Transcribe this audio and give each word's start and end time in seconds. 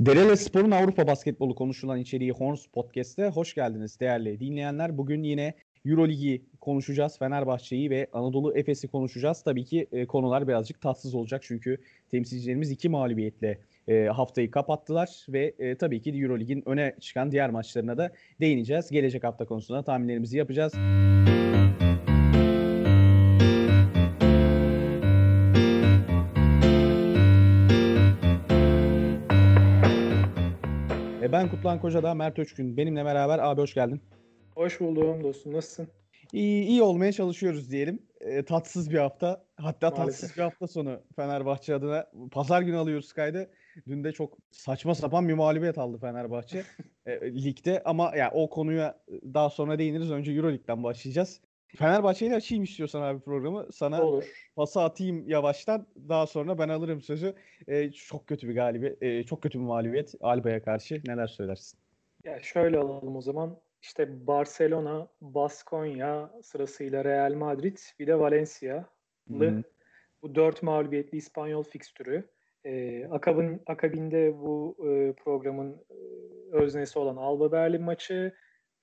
Derele 0.00 0.36
Spor'un 0.36 0.70
Avrupa 0.70 1.06
basketbolu 1.06 1.54
konuşulan 1.54 1.98
içeriği 1.98 2.32
Horns 2.32 2.66
Podcast'te 2.66 3.28
hoş 3.28 3.54
geldiniz 3.54 4.00
değerli 4.00 4.40
dinleyenler. 4.40 4.98
Bugün 4.98 5.22
yine 5.22 5.54
Euroligi 5.86 6.42
konuşacağız, 6.60 7.18
Fenerbahçe'yi 7.18 7.90
ve 7.90 8.06
Anadolu 8.12 8.56
Efes'i 8.56 8.88
konuşacağız. 8.88 9.42
Tabii 9.42 9.64
ki 9.64 9.86
e, 9.92 10.06
konular 10.06 10.48
birazcık 10.48 10.80
tatsız 10.80 11.14
olacak 11.14 11.42
çünkü 11.44 11.78
temsilcilerimiz 12.10 12.70
iki 12.70 12.88
mağlubiyetle 12.88 13.58
e, 13.88 14.04
haftayı 14.04 14.50
kapattılar 14.50 15.26
ve 15.28 15.54
e, 15.58 15.74
tabii 15.74 16.00
ki 16.02 16.10
Eurolig'in 16.10 16.62
öne 16.68 16.94
çıkan 17.00 17.32
diğer 17.32 17.50
maçlarına 17.50 17.98
da 17.98 18.12
değineceğiz. 18.40 18.90
Gelecek 18.90 19.24
hafta 19.24 19.44
konusunda 19.44 19.82
tahminlerimizi 19.82 20.38
yapacağız. 20.38 20.72
Ben 31.32 31.50
Kutlan 31.50 31.80
Koca'da 31.80 32.14
Mert 32.14 32.38
Öçkün. 32.38 32.76
Benimle 32.76 33.04
beraber 33.04 33.38
abi 33.38 33.60
hoş 33.60 33.74
geldin. 33.74 34.00
Hoş 34.54 34.80
buldum 34.80 35.24
dostum. 35.24 35.52
Nasılsın? 35.52 35.88
İyi, 36.32 36.64
iyi 36.64 36.82
olmaya 36.82 37.12
çalışıyoruz 37.12 37.70
diyelim. 37.70 38.02
E, 38.20 38.44
tatsız 38.44 38.90
bir 38.90 38.98
hafta. 38.98 39.44
Hatta 39.56 39.90
Maalesef. 39.90 40.20
tatsız 40.20 40.36
bir 40.36 40.42
hafta 40.42 40.66
sonu 40.66 41.00
Fenerbahçe 41.16 41.74
adına. 41.74 42.06
Pazar 42.32 42.62
günü 42.62 42.76
alıyoruz 42.76 43.12
kaydı. 43.12 43.50
Dün 43.86 44.04
de 44.04 44.12
çok 44.12 44.38
saçma 44.50 44.94
sapan 44.94 45.28
bir 45.28 45.34
mağlubiyet 45.34 45.78
aldı 45.78 45.98
Fenerbahçe 45.98 46.62
e, 47.06 47.20
ligde. 47.34 47.82
Ama 47.84 48.16
ya 48.16 48.30
o 48.34 48.50
konuya 48.50 48.98
daha 49.34 49.50
sonra 49.50 49.78
değiniriz. 49.78 50.10
Önce 50.10 50.32
Euroleague'den 50.32 50.84
başlayacağız. 50.84 51.40
Fenerbahçe 51.76 52.26
ile 52.26 52.34
açayım 52.34 52.64
istiyorsan 52.64 53.02
abi 53.02 53.20
programı. 53.20 53.66
Sana 53.72 54.02
Olur. 54.02 54.24
pası 54.56 54.80
atayım 54.80 55.28
yavaştan. 55.28 55.86
Daha 56.08 56.26
sonra 56.26 56.58
ben 56.58 56.68
alırım 56.68 57.00
sözü. 57.00 57.34
Ee, 57.68 57.92
çok 57.92 58.26
kötü 58.26 58.48
bir 58.48 58.54
galibiyet. 58.54 59.02
E, 59.02 59.24
çok 59.24 59.42
kötü 59.42 59.58
bir 59.58 59.64
mağlubiyet 59.64 60.14
Alba'ya 60.20 60.62
karşı. 60.62 61.02
Neler 61.06 61.26
söylersin? 61.26 61.78
Ya 62.24 62.40
şöyle 62.40 62.78
alalım 62.78 63.16
o 63.16 63.20
zaman. 63.20 63.60
İşte 63.82 64.26
Barcelona, 64.26 65.08
Baskonya 65.20 66.30
sırasıyla 66.42 67.04
Real 67.04 67.34
Madrid 67.34 67.76
bir 67.98 68.06
de 68.06 68.18
Valencia'lı 68.18 69.64
bu 70.22 70.34
dört 70.34 70.62
mağlubiyetli 70.62 71.18
İspanyol 71.18 71.62
fikstürü. 71.62 72.28
Ee, 72.64 73.06
akabın, 73.10 73.62
akabinde 73.66 74.38
bu 74.38 74.76
e, 74.78 75.12
programın 75.12 75.84
e, 75.90 75.96
öznesi 76.52 76.98
olan 76.98 77.16
Alba 77.16 77.52
Berlin 77.52 77.82
maçı 77.82 78.34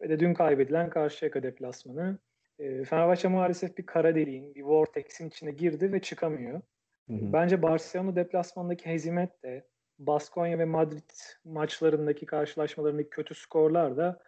ve 0.01 0.09
de 0.09 0.19
dün 0.19 0.33
kaybedilen 0.33 0.89
Karşıyaka 0.89 1.43
deplasmanı. 1.43 2.19
E, 2.59 2.83
Fenerbahçe 2.83 3.27
maalesef 3.27 3.77
bir 3.77 3.85
kara 3.85 4.15
deliğin, 4.15 4.55
bir 4.55 4.63
vortex'in 4.63 5.27
içine 5.27 5.51
girdi 5.51 5.93
ve 5.93 5.99
çıkamıyor. 5.99 6.61
Hı 7.07 7.13
hı. 7.13 7.33
Bence 7.33 7.61
Barcelona 7.61 8.15
deplasmandaki 8.15 8.85
hezimet 8.85 9.43
de 9.43 9.67
Baskonya 9.99 10.59
ve 10.59 10.65
Madrid 10.65 11.09
maçlarındaki 11.45 12.25
karşılaşmalarındaki 12.25 13.09
kötü 13.09 13.35
skorlar 13.35 13.97
da 13.97 14.19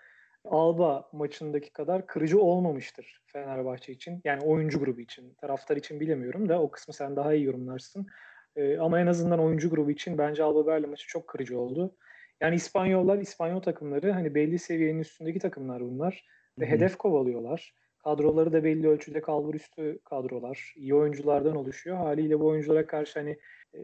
Alba 0.45 1.09
maçındaki 1.13 1.73
kadar 1.73 2.07
kırıcı 2.07 2.41
olmamıştır 2.41 3.21
Fenerbahçe 3.25 3.93
için. 3.93 4.21
Yani 4.23 4.43
oyuncu 4.43 4.79
grubu 4.79 5.01
için. 5.01 5.33
Taraftar 5.33 5.77
için 5.77 5.99
bilemiyorum 5.99 6.49
da 6.49 6.61
o 6.61 6.71
kısmı 6.71 6.93
sen 6.93 7.15
daha 7.15 7.33
iyi 7.33 7.45
yorumlarsın. 7.45 8.07
Ee, 8.55 8.77
ama 8.77 8.99
en 8.99 9.07
azından 9.07 9.39
oyuncu 9.39 9.69
grubu 9.69 9.91
için 9.91 10.17
bence 10.17 10.43
Alba 10.43 10.67
Berlin 10.67 10.89
maçı 10.89 11.07
çok 11.07 11.27
kırıcı 11.27 11.59
oldu. 11.59 11.95
Yani 12.41 12.55
İspanyollar, 12.55 13.17
İspanyol 13.17 13.61
takımları 13.61 14.11
hani 14.11 14.35
belli 14.35 14.59
seviyenin 14.59 14.99
üstündeki 14.99 15.39
takımlar 15.39 15.81
bunlar. 15.81 16.25
Ve 16.59 16.65
Hı-hı. 16.65 16.75
hedef 16.75 16.97
kovalıyorlar. 16.97 17.73
Kadroları 18.03 18.53
da 18.53 18.63
belli 18.63 18.87
ölçüde 18.87 19.21
kalbur 19.21 19.53
üstü 19.53 19.99
kadrolar. 20.05 20.73
İyi 20.75 20.95
oyunculardan 20.95 21.55
oluşuyor. 21.55 21.97
Haliyle 21.97 22.39
bu 22.39 22.47
oyunculara 22.47 22.87
karşı 22.87 23.19
hani 23.19 23.31
e, 23.73 23.79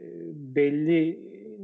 belli 0.56 1.20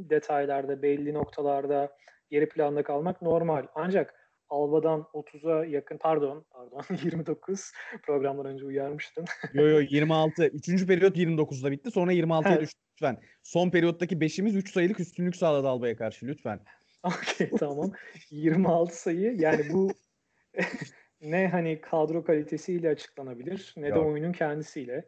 detaylarda, 0.09 0.81
belli 0.81 1.13
noktalarda 1.13 1.97
geri 2.29 2.49
planda 2.49 2.83
kalmak 2.83 3.21
normal. 3.21 3.67
Ancak 3.75 4.13
Alba'dan 4.49 5.05
30'a 5.13 5.65
yakın 5.65 5.97
pardon 5.97 6.45
pardon 6.51 6.83
29 7.03 7.71
programdan 8.03 8.45
önce 8.45 8.65
uyarmıştım. 8.65 9.25
yo 9.53 9.67
yo 9.67 9.79
26. 9.89 10.45
Üçüncü 10.45 10.87
periyot 10.87 11.17
29'da 11.17 11.71
bitti. 11.71 11.91
Sonra 11.91 12.13
26'ya 12.13 12.61
düştü 12.61 12.79
lütfen. 12.93 13.17
Son 13.43 13.69
periyottaki 13.69 14.15
5'imiz 14.15 14.57
3 14.57 14.73
sayılık 14.73 14.99
üstünlük 14.99 15.35
sağladı 15.35 15.67
Alba'ya 15.67 15.95
karşı 15.95 16.25
lütfen. 16.25 16.59
Okey 17.03 17.49
tamam. 17.59 17.91
26 18.29 19.01
sayı 19.01 19.35
yani 19.39 19.61
bu 19.73 19.91
ne 21.23 21.47
hani 21.47 21.81
kadro 21.81 22.23
kalitesiyle 22.23 22.89
açıklanabilir 22.89 23.73
ne 23.77 23.87
Yok. 23.87 23.95
de 23.95 23.99
oyunun 23.99 24.31
kendisiyle. 24.31 25.05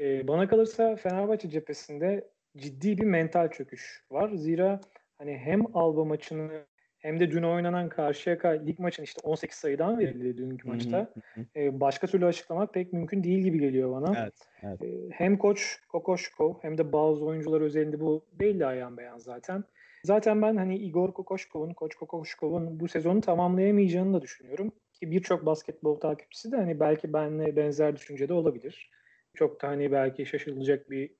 Ee, 0.00 0.28
bana 0.28 0.48
kalırsa 0.48 0.96
Fenerbahçe 0.96 1.50
cephesinde 1.50 2.30
ciddi 2.56 2.98
bir 2.98 3.04
mental 3.04 3.50
çöküş 3.50 4.04
var. 4.10 4.30
Zira 4.34 4.80
hani 5.18 5.36
hem 5.36 5.76
Alba 5.76 6.04
maçını 6.04 6.50
hem 6.98 7.20
de 7.20 7.30
dün 7.30 7.42
oynanan 7.42 7.88
Karşıyaka 7.88 8.48
lig 8.48 8.78
maçın 8.78 9.02
işte 9.02 9.20
18 9.24 9.58
sayıdan 9.58 9.98
verildi 9.98 10.36
dünkü 10.36 10.68
maçta. 10.68 11.12
Ee, 11.56 11.80
başka 11.80 12.06
türlü 12.06 12.26
açıklamak 12.26 12.74
pek 12.74 12.92
mümkün 12.92 13.24
değil 13.24 13.38
gibi 13.38 13.58
geliyor 13.58 13.92
bana. 13.92 14.22
Evet, 14.22 14.34
evet. 14.62 14.82
Ee, 14.82 15.10
hem 15.10 15.38
koç 15.38 15.80
Kokoşko 15.88 16.58
hem 16.62 16.78
de 16.78 16.92
bazı 16.92 17.24
oyuncular 17.24 17.60
özelinde 17.60 18.00
bu 18.00 18.24
belli 18.32 18.66
ayan 18.66 18.96
beyan 18.96 19.18
zaten. 19.18 19.64
Zaten 20.04 20.42
ben 20.42 20.56
hani 20.56 20.78
Igor 20.78 21.12
Kokoşkov'un, 21.12 21.72
Koç 21.72 21.94
Kokoşkov'un 21.94 22.80
bu 22.80 22.88
sezonu 22.88 23.20
tamamlayamayacağını 23.20 24.14
da 24.14 24.22
düşünüyorum. 24.22 24.72
Ki 25.00 25.10
birçok 25.10 25.46
basketbol 25.46 26.00
takipçisi 26.00 26.52
de 26.52 26.56
hani 26.56 26.80
belki 26.80 27.12
benle 27.12 27.56
benzer 27.56 27.96
düşüncede 27.96 28.32
olabilir. 28.32 28.90
Çok 29.34 29.62
da 29.62 29.68
hani 29.68 29.92
belki 29.92 30.26
şaşılacak 30.26 30.90
bir 30.90 31.14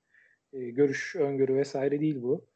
e, 0.52 0.70
görüş, 0.70 1.16
öngörü 1.16 1.54
vesaire 1.54 2.00
değil 2.00 2.22
bu. 2.22 2.46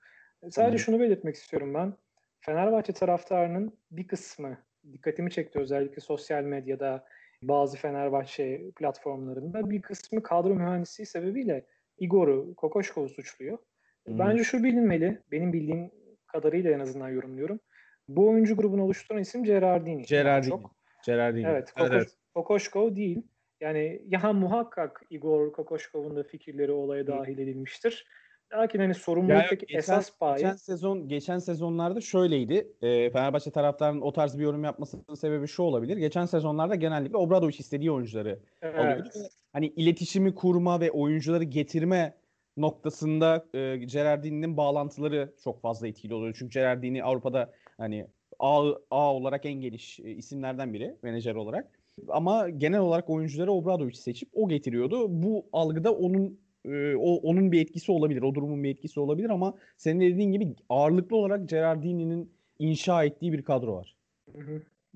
Sadece 0.51 0.71
hmm. 0.71 0.79
şunu 0.79 1.01
belirtmek 1.01 1.35
istiyorum 1.35 1.75
ben. 1.75 1.97
Fenerbahçe 2.41 2.93
taraftarının 2.93 3.79
bir 3.91 4.07
kısmı 4.07 4.59
dikkatimi 4.93 5.31
çekti 5.31 5.59
özellikle 5.59 6.01
sosyal 6.01 6.43
medyada 6.43 7.05
bazı 7.43 7.77
Fenerbahçe 7.77 8.71
platformlarında 8.77 9.71
bir 9.71 9.83
kısmı 9.83 10.23
kadro 10.23 10.55
mühendisliği 10.55 11.07
sebebiyle 11.07 11.67
Igor'u, 11.99 12.55
Kokoşkov'u 12.55 13.09
suçluyor. 13.09 13.59
Hmm. 14.07 14.19
Bence 14.19 14.45
şu 14.45 14.65
bilinmeli, 14.65 15.23
benim 15.33 15.53
bildiğim 15.53 15.91
kadarıyla 16.27 16.71
en 16.71 16.81
azından 16.81 17.09
yorumluyorum. 17.09 17.61
Bu 18.09 18.29
oyuncu 18.29 18.57
grubunu 18.57 18.83
oluşturan 18.83 19.21
isim 19.21 19.45
Gerardini. 19.45 20.03
Gerardini. 20.03 20.51
Çok. 20.51 20.84
Gerardini. 21.07 21.47
Evet, 21.47 21.73
Kokoş, 21.73 21.91
evet, 21.91 22.03
evet. 22.03 22.17
Kokoşkov 22.35 22.97
değil. 22.97 23.23
Yani 23.61 24.03
ya 24.09 24.33
muhakkak 24.33 25.03
Igor 25.11 25.53
Kokoşkov'un 25.53 26.17
da 26.17 26.23
fikirleri 26.23 26.73
olaya 26.73 27.07
dahil 27.07 27.39
edilmiştir. 27.39 28.07
Lakin 28.53 28.79
hani 28.79 28.95
sorumluluktaki 28.95 29.67
yani 29.69 29.79
esas 29.79 30.19
payı... 30.19 30.37
Geçen 30.37 30.57
sezon, 30.57 31.09
geçen 31.09 31.39
sezonlarda 31.39 32.01
şöyleydi. 32.01 32.69
E, 32.83 33.11
Fenerbahçe 33.11 33.51
taraftarının 33.51 34.01
o 34.01 34.13
tarz 34.13 34.39
bir 34.39 34.43
yorum 34.43 34.65
yapmasının 34.65 35.15
sebebi 35.15 35.47
şu 35.47 35.63
olabilir. 35.63 35.97
Geçen 35.97 36.25
sezonlarda 36.27 36.75
genellikle 36.75 37.17
Obradoviç 37.17 37.61
istediği 37.61 37.91
oyuncuları 37.91 38.39
evet. 38.63 38.79
alıyordu. 38.79 39.09
Hani 39.53 39.67
iletişimi 39.67 40.35
kurma 40.35 40.81
ve 40.81 40.91
oyuncuları 40.91 41.45
getirme 41.45 42.15
noktasında 42.57 43.47
e, 43.55 43.77
Gerardini'nin 43.77 44.57
bağlantıları 44.57 45.35
çok 45.45 45.61
fazla 45.63 45.89
etkili 45.89 46.15
oluyor. 46.15 46.37
Çünkü 46.39 46.55
Gerardini 46.55 47.05
Avrupa'da 47.05 47.53
hani 47.79 48.07
A, 48.39 48.73
A 48.91 49.15
olarak 49.15 49.47
en 49.47 49.55
geniş 49.55 50.01
e, 50.01 50.11
isimlerden 50.11 50.73
biri 50.73 50.95
menajer 51.03 51.35
olarak. 51.35 51.71
Ama 52.09 52.49
genel 52.49 52.81
olarak 52.81 53.11
oyuncuları 53.11 53.53
Obradoviç 53.53 53.97
seçip 53.97 54.29
o 54.33 54.49
getiriyordu. 54.49 55.23
Bu 55.23 55.47
algıda 55.53 55.95
onun 55.95 56.39
e, 56.65 56.95
o 56.97 57.15
onun 57.15 57.53
bir 57.53 57.61
etkisi 57.61 57.93
olabilir. 57.93 58.23
O 58.23 58.35
durumun 58.35 58.65
bir 58.65 58.71
etkisi 58.71 59.01
olabilir 59.01 59.31
ama 59.31 59.55
senin 59.77 60.01
dediğin 60.01 60.33
gibi 60.33 60.55
ağırlıklı 60.69 61.17
olarak 61.17 61.49
Gerardini'nin 61.49 62.33
inşa 62.59 63.05
ettiği 63.05 63.33
bir 63.33 63.43
kadro 63.43 63.77
var. 63.77 63.97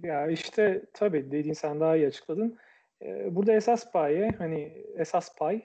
Ya 0.02 0.26
işte 0.26 0.84
tabii 0.92 1.30
dediğin 1.30 1.54
sen 1.54 1.80
daha 1.80 1.96
iyi 1.96 2.06
açıkladın. 2.06 2.56
Ee, 3.02 3.36
burada 3.36 3.52
esas 3.52 3.92
paye 3.92 4.30
hani 4.38 4.72
esas 4.96 5.36
pay 5.36 5.62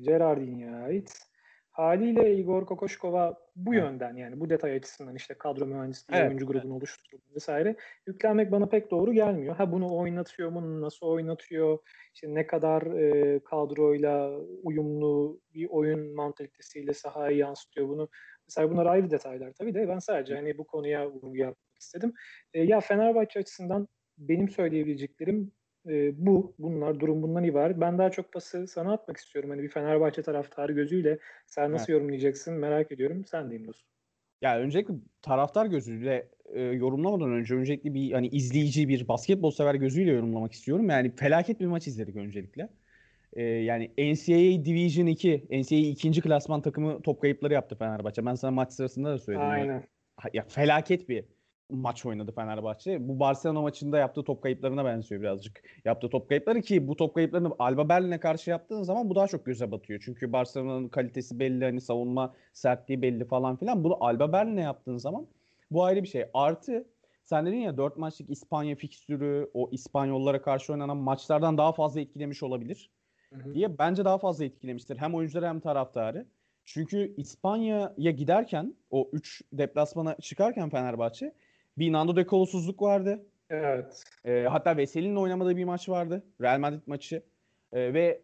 Gerardini'ye 0.00 0.70
ait. 0.70 1.31
Haliyle 1.72 2.36
Igor 2.36 2.66
Kokoşkova 2.66 3.38
bu 3.56 3.74
yönden 3.74 4.16
yani 4.16 4.40
bu 4.40 4.50
detay 4.50 4.76
açısından 4.76 5.14
işte 5.14 5.34
kadro 5.34 5.66
mühendisliği, 5.66 6.20
evet. 6.20 6.28
oyuncu 6.28 6.46
grubunu 6.46 6.62
evet. 6.62 6.72
oluşturdu 6.72 7.22
vesaire 7.34 7.76
yüklenmek 8.06 8.52
bana 8.52 8.66
pek 8.66 8.90
doğru 8.90 9.12
gelmiyor. 9.12 9.56
Ha 9.56 9.72
bunu 9.72 9.96
oynatıyor 9.96 10.50
mu, 10.50 10.80
nasıl 10.80 11.06
oynatıyor, 11.06 11.78
işte 12.14 12.34
ne 12.34 12.46
kadar 12.46 12.82
e, 12.82 13.40
kadroyla 13.44 14.38
uyumlu 14.62 15.40
bir 15.54 15.68
oyun 15.70 16.14
mantalitesiyle 16.14 16.92
sahaya 16.92 17.36
yansıtıyor 17.36 17.88
bunu. 17.88 18.08
Mesela 18.48 18.70
bunlar 18.70 18.86
ayrı 18.86 19.10
detaylar 19.10 19.52
tabii 19.52 19.74
de 19.74 19.88
ben 19.88 19.98
sadece 19.98 20.34
hani 20.34 20.58
bu 20.58 20.66
konuya 20.66 21.10
vurgu 21.10 21.36
yapmak 21.36 21.78
istedim. 21.78 22.12
E, 22.54 22.62
ya 22.62 22.80
Fenerbahçe 22.80 23.38
açısından 23.38 23.88
benim 24.18 24.48
söyleyebileceklerim 24.48 25.52
e, 25.88 26.26
bu. 26.26 26.54
Bunlar 26.58 27.00
durum 27.00 27.22
bundan 27.22 27.44
ibaret. 27.44 27.80
Ben 27.80 27.98
daha 27.98 28.10
çok 28.10 28.32
pası 28.32 28.66
sana 28.66 28.92
atmak 28.92 29.16
istiyorum. 29.16 29.50
Hani 29.50 29.62
bir 29.62 29.68
Fenerbahçe 29.68 30.22
taraftarı 30.22 30.72
gözüyle 30.72 31.18
sen 31.46 31.72
nasıl 31.72 31.84
evet. 31.84 31.88
yorumlayacaksın 31.88 32.54
merak 32.54 32.92
ediyorum. 32.92 33.24
Sen 33.24 33.50
deyim 33.50 33.66
dostum. 33.66 33.88
Ya 34.42 34.58
öncelikle 34.58 34.94
taraftar 35.22 35.66
gözüyle 35.66 36.28
e, 36.52 36.60
yorumlamadan 36.62 37.32
önce 37.32 37.54
öncelikle 37.54 37.94
bir 37.94 38.12
hani 38.12 38.28
izleyici 38.28 38.88
bir 38.88 39.08
basketbol 39.08 39.50
sever 39.50 39.74
gözüyle 39.74 40.10
yorumlamak 40.10 40.52
istiyorum. 40.52 40.90
Yani 40.90 41.10
felaket 41.16 41.60
bir 41.60 41.66
maç 41.66 41.86
izledik 41.86 42.16
öncelikle. 42.16 42.68
E, 43.32 43.42
yani 43.42 43.90
NCAA 43.98 44.64
Division 44.64 45.06
2, 45.06 45.46
NCAA 45.50 45.78
ikinci 45.78 46.20
klasman 46.20 46.62
takımı 46.62 47.02
top 47.02 47.20
kayıpları 47.20 47.54
yaptı 47.54 47.76
Fenerbahçe. 47.76 48.26
Ben 48.26 48.34
sana 48.34 48.50
maç 48.50 48.72
sırasında 48.72 49.10
da 49.10 49.18
söyledim. 49.18 49.46
Aynen. 49.46 49.84
ya 50.32 50.44
felaket 50.48 51.08
bir 51.08 51.24
maç 51.76 52.06
oynadı 52.06 52.32
Fenerbahçe. 52.32 53.08
Bu 53.08 53.20
Barcelona 53.20 53.60
maçında 53.62 53.98
yaptığı 53.98 54.24
top 54.24 54.42
kayıplarına 54.42 54.84
benziyor 54.84 55.20
birazcık. 55.20 55.62
Yaptığı 55.84 56.08
top 56.08 56.28
kayıpları 56.28 56.60
ki 56.60 56.88
bu 56.88 56.96
top 56.96 57.14
kayıplarını 57.14 57.52
Alba 57.58 57.88
Berlin'e 57.88 58.20
karşı 58.20 58.50
yaptığın 58.50 58.82
zaman 58.82 59.10
bu 59.10 59.14
daha 59.14 59.26
çok 59.26 59.46
göze 59.46 59.70
batıyor. 59.70 60.02
Çünkü 60.04 60.32
Barcelona'nın 60.32 60.88
kalitesi 60.88 61.38
belli, 61.38 61.64
hani 61.64 61.80
savunma 61.80 62.34
sertliği 62.52 63.02
belli 63.02 63.24
falan 63.24 63.56
filan. 63.56 63.84
Bunu 63.84 64.04
Alba 64.04 64.32
Berlin'e 64.32 64.60
yaptığın 64.62 64.96
zaman 64.96 65.26
bu 65.70 65.84
ayrı 65.84 66.02
bir 66.02 66.08
şey. 66.08 66.24
Artı 66.34 66.84
sen 67.24 67.46
dedin 67.46 67.56
ya 67.56 67.76
4 67.76 67.96
maçlık 67.96 68.30
İspanya 68.30 68.76
fikstürü 68.76 69.50
o 69.54 69.68
İspanyollara 69.72 70.42
karşı 70.42 70.72
oynanan 70.72 70.96
maçlardan 70.96 71.58
daha 71.58 71.72
fazla 71.72 72.00
etkilemiş 72.00 72.42
olabilir 72.42 72.90
diye 73.54 73.78
bence 73.78 74.04
daha 74.04 74.18
fazla 74.18 74.44
etkilemiştir. 74.44 74.96
Hem 74.96 75.14
oyuncuları 75.14 75.46
hem 75.46 75.60
taraftarı. 75.60 76.26
Çünkü 76.64 77.14
İspanya'ya 77.16 78.10
giderken 78.10 78.74
o 78.90 79.10
3 79.12 79.42
deplasmana 79.52 80.16
çıkarken 80.16 80.70
Fenerbahçe 80.70 81.32
bir 81.78 81.92
Nando 81.92 82.16
De 82.16 82.26
Colos'uzluk 82.26 82.82
vardı. 82.82 83.26
Evet. 83.50 84.02
E, 84.24 84.42
hatta 84.42 84.76
Veseli'nin 84.76 85.16
oynamadığı 85.16 85.56
bir 85.56 85.64
maç 85.64 85.88
vardı. 85.88 86.22
Real 86.40 86.58
Madrid 86.58 86.82
maçı. 86.86 87.22
E, 87.72 87.94
ve 87.94 88.22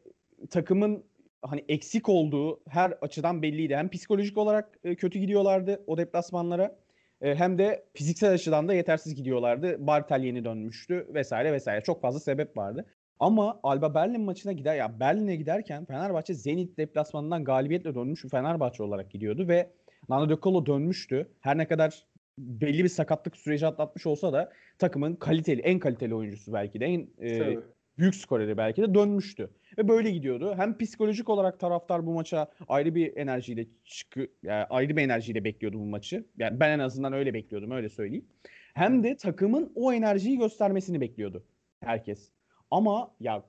takımın 0.51 1.05
hani 1.43 1.65
eksik 1.69 2.09
olduğu 2.09 2.61
her 2.69 2.91
açıdan 3.01 3.43
belliydi. 3.43 3.77
Hem 3.77 3.89
psikolojik 3.89 4.39
olarak 4.39 4.79
e, 4.85 4.95
kötü 4.95 5.19
gidiyorlardı 5.19 5.85
o 5.87 5.99
deplasmanlara. 5.99 6.79
E, 7.21 7.35
hem 7.35 7.59
de 7.59 7.85
fiziksel 7.95 8.33
açıdan 8.33 8.69
da 8.69 8.75
yetersiz 8.75 9.15
gidiyorlardı. 9.15 9.87
Bartel 9.87 10.25
yeni 10.25 10.45
dönmüştü 10.45 11.07
vesaire 11.15 11.53
vesaire. 11.53 11.81
Çok 11.81 12.03
fazla 12.03 12.21
sebep 12.21 12.57
vardı. 12.57 12.87
Ama 13.21 13.61
Alba 13.63 13.95
Berlin 13.95 14.21
maçına 14.21 14.53
gider 14.53 14.77
ya 14.77 15.01
Berlin'e 15.01 15.37
giderken 15.37 15.85
Fenerbahçe 15.85 16.35
Zenit 16.35 16.79
deplasmanından 16.79 17.45
galibiyetle 17.45 17.95
dönmüş 17.95 18.25
bir 18.25 18.29
Fenerbahçe 18.29 18.83
olarak 18.83 19.11
gidiyordu 19.11 19.49
ve 19.49 19.71
Nando 20.09 20.37
De 20.37 20.41
Colo 20.43 20.67
dönmüştü. 20.67 21.29
Her 21.41 21.59
ne 21.59 21.69
kadar 21.69 22.07
belli 22.39 22.85
bir 22.85 22.89
sakatlık 22.89 23.37
süreci 23.37 23.67
atlatmış 23.67 24.07
olsa 24.07 24.33
da 24.33 24.53
takımın 24.79 25.15
kaliteli, 25.15 25.61
en 25.61 25.79
kaliteli 25.79 26.15
oyuncusu 26.15 26.53
belki 26.53 26.81
de 26.81 26.87
en 26.87 27.09
e, 27.23 27.59
büyük 27.99 28.15
skoreri 28.15 28.57
belki 28.57 28.83
de 28.83 28.95
dönmüştü. 28.95 29.51
Ve 29.79 29.89
böyle 29.89 30.11
gidiyordu. 30.11 30.55
Hem 30.57 30.79
psikolojik 30.79 31.29
olarak 31.29 31.61
taraftar 31.61 32.07
bu 32.07 32.13
maça 32.13 32.51
ayrı 32.69 32.95
bir 32.95 33.17
enerjiyle 33.17 33.67
çıkı 33.85 34.29
yani 34.43 34.65
ayrı 34.65 34.97
bir 34.97 35.03
enerjiyle 35.03 35.45
bekliyordu 35.45 35.79
bu 35.79 35.85
maçı. 35.85 36.25
Yani 36.39 36.61
ben 36.61 36.71
en 36.71 36.79
azından 36.79 37.13
öyle 37.13 37.35
bekliyordum, 37.35 37.71
öyle 37.71 37.89
söyleyeyim. 37.89 38.27
Hem 38.75 39.05
de 39.05 39.17
takımın 39.17 39.73
o 39.75 39.93
enerjiyi 39.93 40.39
göstermesini 40.39 41.01
bekliyordu 41.01 41.45
herkes. 41.81 42.31
Ama 42.71 43.15
ya 43.21 43.43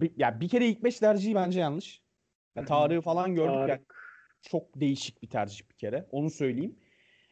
bir, 0.00 0.10
ya 0.16 0.40
bir 0.40 0.48
kere 0.48 0.66
ilk 0.66 0.84
5 0.84 0.98
tercihi 0.98 1.34
bence 1.34 1.60
yanlış. 1.60 2.02
Ya, 2.56 2.64
Tarık'ı 2.64 3.00
falan 3.00 3.34
gördük 3.34 3.54
Tarık. 3.54 3.68
yani 3.68 3.80
çok 4.42 4.80
değişik 4.80 5.22
bir 5.22 5.28
tercih 5.28 5.70
bir 5.70 5.74
kere. 5.74 6.06
Onu 6.10 6.30
söyleyeyim. 6.30 6.76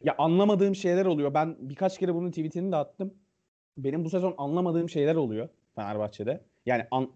Ya 0.05 0.15
anlamadığım 0.19 0.75
şeyler 0.75 1.07
oluyor. 1.07 1.35
Ben 1.35 1.57
birkaç 1.61 1.99
kere 1.99 2.15
bunun 2.15 2.31
tweetini 2.31 2.73
de 2.73 2.77
attım. 2.77 3.15
Benim 3.79 4.05
bu 4.05 4.11
sezon 4.11 4.35
anlamadığım 4.39 4.89
şeyler 4.89 5.15
oluyor 5.15 5.49
Fenerbahçe'de. 5.75 6.41
Yani 6.67 6.87
an, 6.91 7.11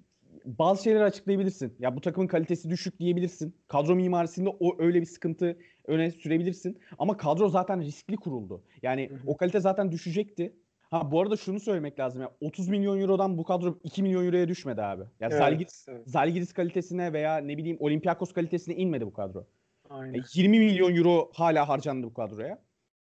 bazı 0.44 0.82
şeyleri 0.82 1.04
açıklayabilirsin. 1.04 1.76
Ya 1.78 1.96
bu 1.96 2.00
takımın 2.00 2.26
kalitesi 2.26 2.70
düşük 2.70 2.98
diyebilirsin. 2.98 3.54
Kadro 3.68 3.94
mimarisinde 3.94 4.48
o 4.60 4.82
öyle 4.82 5.00
bir 5.00 5.06
sıkıntı 5.06 5.58
öne 5.86 6.10
sürebilirsin. 6.10 6.78
Ama 6.98 7.16
kadro 7.16 7.48
zaten 7.48 7.82
riskli 7.82 8.16
kuruldu. 8.16 8.62
Yani 8.82 9.10
hı 9.10 9.14
hı. 9.14 9.18
o 9.26 9.36
kalite 9.36 9.60
zaten 9.60 9.92
düşecekti. 9.92 10.56
Ha 10.90 11.10
bu 11.10 11.20
arada 11.20 11.36
şunu 11.36 11.60
söylemek 11.60 11.98
lazım 11.98 12.22
ya 12.22 12.30
30 12.40 12.68
milyon 12.68 13.00
eurodan 13.00 13.38
bu 13.38 13.44
kadro 13.44 13.78
2 13.84 14.02
milyon 14.02 14.26
euroya 14.26 14.48
düşmedi 14.48 14.82
abi. 14.82 15.02
Yani 15.20 15.32
evet, 15.32 15.42
Zalgiris, 15.42 15.86
evet. 15.88 16.02
Zalgiris 16.06 16.52
kalitesine 16.52 17.12
veya 17.12 17.36
ne 17.36 17.56
bileyim 17.56 17.76
Olympiakos 17.80 18.32
kalitesine 18.32 18.74
inmedi 18.74 19.06
bu 19.06 19.12
kadro. 19.12 19.46
Aynen. 19.90 20.14
Yani 20.14 20.24
20 20.34 20.58
milyon 20.58 20.96
euro 20.96 21.30
hala 21.34 21.68
harcandı 21.68 22.06
bu 22.06 22.14
kadroya. 22.14 22.58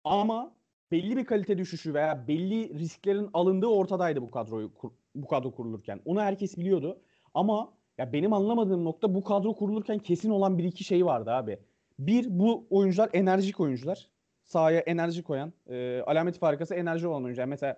Ama 0.06 0.52
belli 0.90 1.16
bir 1.16 1.24
kalite 1.24 1.58
düşüşü 1.58 1.94
veya 1.94 2.28
belli 2.28 2.78
risklerin 2.78 3.30
alındığı 3.34 3.66
ortadaydı 3.66 4.22
bu 4.22 4.30
kadroyu 4.30 4.72
bu 5.14 5.26
kadro 5.26 5.50
kurulurken. 5.50 6.00
Onu 6.04 6.20
herkes 6.20 6.56
biliyordu. 6.58 7.00
Ama 7.34 7.72
ya 7.98 8.12
benim 8.12 8.32
anlamadığım 8.32 8.84
nokta 8.84 9.14
bu 9.14 9.24
kadro 9.24 9.54
kurulurken 9.54 9.98
kesin 9.98 10.30
olan 10.30 10.58
bir 10.58 10.64
iki 10.64 10.84
şey 10.84 11.06
vardı 11.06 11.30
abi. 11.30 11.58
Bir 11.98 12.38
bu 12.38 12.66
oyuncular 12.70 13.10
enerjik 13.12 13.60
oyuncular. 13.60 14.08
Sahaya 14.44 14.80
enerji 14.80 15.22
koyan, 15.22 15.52
e, 15.70 16.00
alameti 16.06 16.38
farikası 16.38 16.74
enerji 16.74 17.06
olan 17.06 17.24
oyuncular. 17.24 17.46
Mesela 17.46 17.76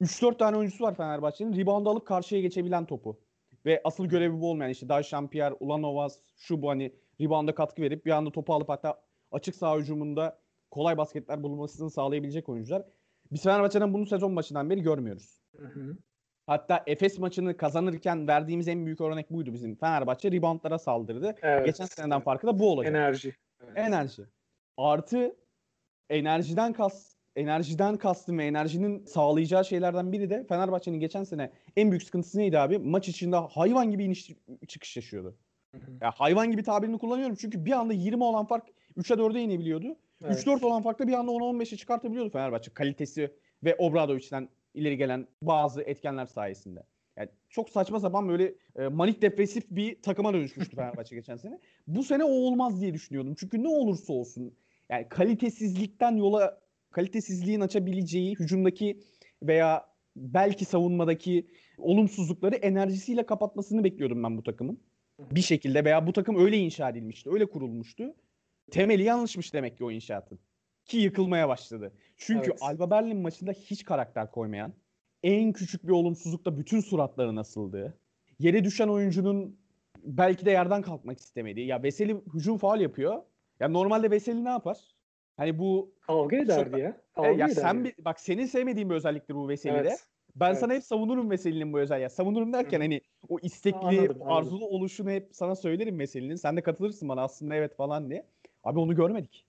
3-4 0.00 0.38
tane 0.38 0.56
oyuncusu 0.56 0.84
var 0.84 0.94
Fenerbahçe'nin. 0.94 1.56
Rebound 1.56 1.86
alıp 1.86 2.06
karşıya 2.06 2.40
geçebilen 2.40 2.84
topu. 2.86 3.20
Ve 3.66 3.80
asıl 3.84 4.06
görevi 4.06 4.40
bu 4.40 4.50
olmayan 4.50 4.70
işte 4.70 4.88
Daşampierre, 4.88 5.54
Ulanovas, 5.60 6.18
şu 6.36 6.62
bu 6.62 6.70
hani 6.70 6.92
rebound'a 7.20 7.54
katkı 7.54 7.82
verip 7.82 8.06
bir 8.06 8.10
anda 8.10 8.30
topu 8.30 8.54
alıp 8.54 8.68
hatta 8.68 9.00
açık 9.32 9.56
saha 9.56 9.78
hücumunda 9.78 10.43
kolay 10.74 10.96
basketler 10.96 11.42
bulunmasını 11.42 11.90
sağlayabilecek 11.90 12.48
oyuncular. 12.48 12.82
Biz 13.32 13.42
Fenerbahçe'den 13.42 13.94
bunu 13.94 14.06
sezon 14.06 14.36
başından 14.36 14.70
beri 14.70 14.82
görmüyoruz. 14.82 15.40
Hı 15.56 15.66
hı. 15.66 15.96
Hatta 16.46 16.82
Efes 16.86 17.18
maçını 17.18 17.56
kazanırken 17.56 18.28
verdiğimiz 18.28 18.68
en 18.68 18.86
büyük 18.86 19.00
örnek 19.00 19.30
buydu 19.30 19.52
bizim. 19.52 19.76
Fenerbahçe 19.76 20.32
reboundlara 20.32 20.78
saldırdı. 20.78 21.34
Evet. 21.42 21.66
Geçen 21.66 21.84
seneden 21.84 22.20
farkı 22.20 22.46
da 22.46 22.58
bu 22.58 22.70
olacak. 22.70 22.94
Enerji. 22.94 23.34
Evet. 23.64 23.72
Enerji. 23.76 24.22
Artı 24.76 25.36
enerjiden 26.10 26.72
kas 26.72 27.14
enerjiden 27.36 27.96
kastım 27.96 28.38
ve 28.38 28.46
enerjinin 28.46 29.04
sağlayacağı 29.04 29.64
şeylerden 29.64 30.12
biri 30.12 30.30
de 30.30 30.46
Fenerbahçe'nin 30.48 31.00
geçen 31.00 31.24
sene 31.24 31.50
en 31.76 31.90
büyük 31.90 32.02
sıkıntısı 32.02 32.38
neydi 32.38 32.58
abi? 32.58 32.78
Maç 32.78 33.08
içinde 33.08 33.36
hayvan 33.36 33.90
gibi 33.90 34.04
iniş 34.04 34.30
çıkış 34.68 34.96
yaşıyordu. 34.96 35.36
Ya 36.00 36.10
hayvan 36.10 36.50
gibi 36.50 36.62
tabirini 36.62 36.98
kullanıyorum 36.98 37.36
çünkü 37.40 37.64
bir 37.64 37.72
anda 37.72 37.92
20 37.92 38.24
olan 38.24 38.46
fark 38.46 38.68
3'e 38.96 39.16
4'e 39.16 39.40
inebiliyordu. 39.40 39.96
Evet. 40.24 40.46
3-4 40.46 40.64
olan 40.64 40.82
farklı 40.82 41.08
bir 41.08 41.12
anda 41.12 41.30
10-15'e 41.32 41.76
çıkartabiliyordu 41.76 42.30
Fenerbahçe 42.30 42.70
kalitesi 42.70 43.30
ve 43.64 43.76
Obradovic'den 43.76 44.48
ileri 44.74 44.96
gelen 44.96 45.26
bazı 45.42 45.82
etkenler 45.82 46.26
sayesinde. 46.26 46.82
Yani 47.16 47.28
çok 47.48 47.70
saçma 47.70 48.00
sapan 48.00 48.28
böyle 48.28 48.54
e, 48.76 48.88
manik 48.88 49.22
depresif 49.22 49.64
bir 49.70 50.02
takıma 50.02 50.34
dönüşmüştü 50.34 50.76
Fenerbahçe 50.76 51.16
geçen 51.16 51.36
sene. 51.36 51.58
Bu 51.86 52.02
sene 52.02 52.24
o 52.24 52.30
olmaz 52.30 52.80
diye 52.80 52.94
düşünüyordum. 52.94 53.34
Çünkü 53.38 53.62
ne 53.62 53.68
olursa 53.68 54.12
olsun 54.12 54.54
yani 54.88 55.08
kalitesizlikten 55.08 56.16
yola 56.16 56.60
kalitesizliğin 56.90 57.60
açabileceği 57.60 58.34
hücumdaki 58.34 59.00
veya 59.42 59.86
belki 60.16 60.64
savunmadaki 60.64 61.46
olumsuzlukları 61.78 62.54
enerjisiyle 62.54 63.26
kapatmasını 63.26 63.84
bekliyordum 63.84 64.22
ben 64.22 64.38
bu 64.38 64.42
takımın. 64.42 64.80
Bir 65.18 65.40
şekilde 65.40 65.84
veya 65.84 66.06
bu 66.06 66.12
takım 66.12 66.36
öyle 66.36 66.56
inşa 66.56 66.90
edilmişti, 66.90 67.30
öyle 67.30 67.46
kurulmuştu 67.46 68.14
temeli 68.70 69.02
yanlışmış 69.02 69.54
demek 69.54 69.78
ki 69.78 69.84
o 69.84 69.90
inşaatın. 69.90 70.38
Ki 70.84 70.96
yıkılmaya 70.96 71.48
başladı. 71.48 71.92
Çünkü 72.16 72.50
evet. 72.50 72.62
Alba 72.62 72.90
Berlin 72.90 73.16
maçında 73.16 73.52
hiç 73.52 73.84
karakter 73.84 74.30
koymayan, 74.30 74.72
en 75.22 75.52
küçük 75.52 75.86
bir 75.86 75.92
olumsuzlukta 75.92 76.58
bütün 76.58 76.80
suratları 76.80 77.36
nasıldı? 77.36 77.98
Yere 78.38 78.64
düşen 78.64 78.88
oyuncunun 78.88 79.58
belki 80.04 80.46
de 80.46 80.50
yerden 80.50 80.82
kalkmak 80.82 81.18
istemediği. 81.18 81.66
Ya 81.66 81.82
Veseli 81.82 82.16
hücum 82.34 82.58
faal 82.58 82.80
yapıyor. 82.80 83.22
Ya 83.60 83.68
normalde 83.68 84.10
Veseli 84.10 84.44
ne 84.44 84.48
yapar? 84.48 84.78
Hani 85.36 85.58
bu 85.58 85.94
kavga 86.00 86.36
ederdi 86.36 86.80
ya. 86.80 87.00
Kavga 87.14 87.28
e, 87.28 87.32
ya 87.32 87.46
ederdi. 87.46 87.54
sen 87.54 87.84
bir, 87.84 87.94
bak 87.98 88.20
senin 88.20 88.46
sevmediğin 88.46 88.90
bir 88.90 88.94
özelliktir 88.94 89.34
bu 89.34 89.48
Veseli'de. 89.48 89.78
Evet. 89.78 90.04
Ben 90.36 90.50
evet. 90.50 90.58
sana 90.58 90.74
hep 90.74 90.84
savunurum 90.84 91.30
Veseli'nin 91.30 91.72
bu 91.72 91.80
özelliği. 91.80 92.10
Savunurum 92.10 92.52
derken 92.52 92.78
Hı. 92.78 92.82
hani 92.82 93.00
o 93.28 93.38
istekli, 93.42 93.78
anladım, 93.78 94.02
anladım. 94.02 94.28
arzulu 94.28 94.66
oluşunu 94.66 95.10
hep 95.10 95.28
sana 95.32 95.56
söylerim 95.56 95.98
Veseli'nin. 95.98 96.36
Sen 96.36 96.56
de 96.56 96.62
katılırsın 96.62 97.08
bana 97.08 97.22
aslında 97.22 97.54
evet 97.54 97.76
falan 97.76 98.10
diye. 98.10 98.26
Abi 98.64 98.78
onu 98.78 98.96
görmedik. 98.96 99.46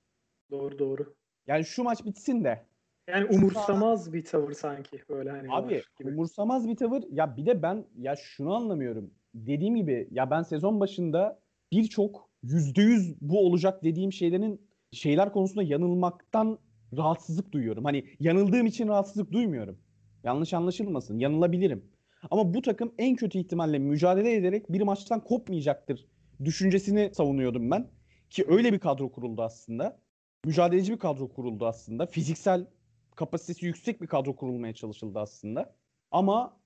Doğru 0.51 0.79
doğru. 0.79 1.15
Yani 1.47 1.65
şu 1.65 1.83
maç 1.83 2.05
bitsin 2.05 2.43
de. 2.43 2.65
Yani 3.07 3.25
umursamaz 3.25 4.13
bir 4.13 4.25
tavır 4.25 4.51
sanki 4.51 5.01
böyle 5.09 5.29
hani. 5.29 5.47
Abi 5.51 5.81
gibi. 5.99 6.09
umursamaz 6.09 6.67
bir 6.67 6.75
tavır. 6.75 7.03
Ya 7.11 7.37
bir 7.37 7.45
de 7.45 7.61
ben 7.61 7.85
ya 7.97 8.15
şunu 8.15 8.55
anlamıyorum. 8.55 9.13
Dediğim 9.33 9.75
gibi 9.75 10.07
ya 10.11 10.31
ben 10.31 10.41
sezon 10.41 10.79
başında 10.79 11.39
birçok 11.71 12.29
yüzde 12.43 12.81
yüz 12.81 13.21
bu 13.21 13.39
olacak 13.39 13.83
dediğim 13.83 14.13
şeylerin 14.13 14.61
şeyler 14.91 15.31
konusunda 15.31 15.63
yanılmaktan 15.63 16.59
rahatsızlık 16.97 17.51
duyuyorum. 17.51 17.85
Hani 17.85 18.05
yanıldığım 18.19 18.65
için 18.65 18.87
rahatsızlık 18.87 19.31
duymuyorum. 19.31 19.77
Yanlış 20.23 20.53
anlaşılmasın. 20.53 21.19
Yanılabilirim. 21.19 21.85
Ama 22.31 22.53
bu 22.53 22.61
takım 22.61 22.93
en 22.97 23.15
kötü 23.15 23.39
ihtimalle 23.39 23.79
mücadele 23.79 24.33
ederek 24.33 24.73
bir 24.73 24.81
maçtan 24.81 25.23
kopmayacaktır 25.23 26.05
düşüncesini 26.45 27.11
savunuyordum 27.13 27.71
ben. 27.71 27.87
Ki 28.29 28.45
öyle 28.47 28.73
bir 28.73 28.79
kadro 28.79 29.11
kuruldu 29.11 29.43
aslında. 29.43 29.99
Mücadeleci 30.45 30.93
bir 30.93 30.99
kadro 30.99 31.27
kuruldu 31.27 31.67
aslında. 31.67 32.05
Fiziksel 32.05 32.65
kapasitesi 33.15 33.65
yüksek 33.65 34.01
bir 34.01 34.07
kadro 34.07 34.35
kurulmaya 34.35 34.73
çalışıldı 34.73 35.19
aslında. 35.19 35.75
Ama 36.11 36.57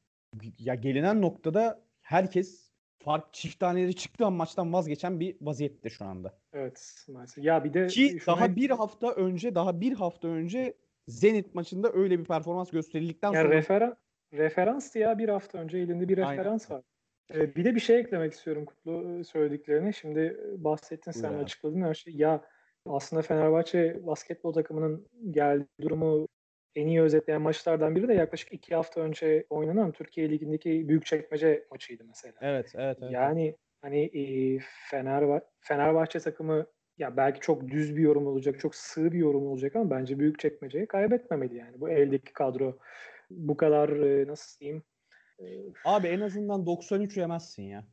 ya 0.60 0.76
gelinen 0.76 1.22
noktada 1.22 1.82
herkes 2.02 2.70
fark 3.00 3.34
çift 3.34 3.60
taneleri 3.60 3.96
çıktığı 3.96 4.26
an 4.26 4.34
maçtan 4.34 4.74
vazgeçen 4.74 5.20
bir 5.20 5.36
vaziyette 5.42 5.90
şu 5.90 6.06
anda. 6.06 6.38
Evet 6.54 7.06
maalesef. 7.08 7.44
Ya 7.44 7.64
bir 7.64 7.74
de 7.74 7.88
ki 7.88 8.20
şuna... 8.20 8.36
daha 8.36 8.56
bir 8.56 8.70
hafta 8.70 9.12
önce 9.12 9.56
daha 9.56 9.82
bir 9.82 9.94
hafta 9.94 10.28
önce 10.28 10.74
Zenit 11.08 11.56
maçında 11.56 11.92
öyle 11.94 12.20
bir 12.20 12.26
performans 12.26 12.72
gösterildikten 12.72 13.34
ya 13.34 13.42
sonra 13.42 13.56
referan 13.56 13.98
referanstı 14.34 15.00
ya 15.00 15.18
bir 15.18 15.30
hafta 15.30 15.58
önce 15.58 15.78
elinde 15.78 16.10
bir 16.10 16.18
referans 16.18 16.72
Aynen. 16.72 16.78
var. 16.78 16.86
Ee, 17.34 17.56
bir 17.56 17.66
de 17.66 17.76
bir 17.76 17.80
şey 17.80 18.00
eklemek 18.00 18.34
istiyorum 18.34 18.66
Kutlu 18.66 19.20
e, 19.20 19.24
söylediklerine. 19.24 19.94
Şimdi 19.94 20.20
e, 20.20 20.64
bahsettin 20.64 21.12
sen 21.12 21.32
Buyur 21.32 21.44
açıkladın 21.44 21.82
her 21.82 21.94
şeyi. 21.94 22.22
Ya 22.22 22.42
aslında 22.86 23.22
Fenerbahçe 23.22 24.06
basketbol 24.06 24.54
takımının 24.54 25.08
geldiği 25.32 25.68
durumu 25.82 26.28
en 26.76 26.88
iyi 26.88 27.02
özetleyen 27.02 27.42
maçlardan 27.42 27.96
biri 27.96 28.08
de 28.08 28.14
yaklaşık 28.14 28.54
iki 28.54 28.76
hafta 28.76 29.02
önce 29.02 29.46
oynanan 29.50 29.92
Türkiye 29.92 30.30
Ligi'ndeki 30.30 30.90
Büyükçekmece 30.90 31.68
maçıydı 31.72 32.04
mesela. 32.08 32.34
Evet, 32.42 32.72
evet, 32.76 32.98
evet. 33.02 33.12
Yani 33.12 33.56
hani 33.82 34.04
e, 34.04 34.60
Fenerbahçe, 34.90 35.46
Fenerbahçe 35.62 36.20
takımı 36.20 36.66
ya 36.98 37.18
belki 37.18 37.40
çok 37.40 37.68
düz 37.68 37.98
bir 37.98 38.02
yorum 38.02 38.28
olacak, 38.28 38.60
çok 38.60 38.76
sığ 38.76 39.12
bir 39.12 39.18
yorum 39.18 39.48
olacak 39.48 39.76
ama 39.76 39.90
bence 39.90 40.20
Büyükçekmece'yi 40.20 40.88
kaybetmemeli 40.88 41.56
yani. 41.56 41.82
Bu 41.82 41.90
eldeki 41.90 42.34
kadro 42.34 42.78
bu 43.30 43.58
kadar 43.58 43.90
e, 43.90 44.28
nasıl 44.28 44.60
diyeyim? 44.60 44.84
Abi 45.86 46.08
en 46.08 46.20
azından 46.20 46.66
93 46.66 47.18
yemezsin 47.18 47.64
ya. 47.64 47.86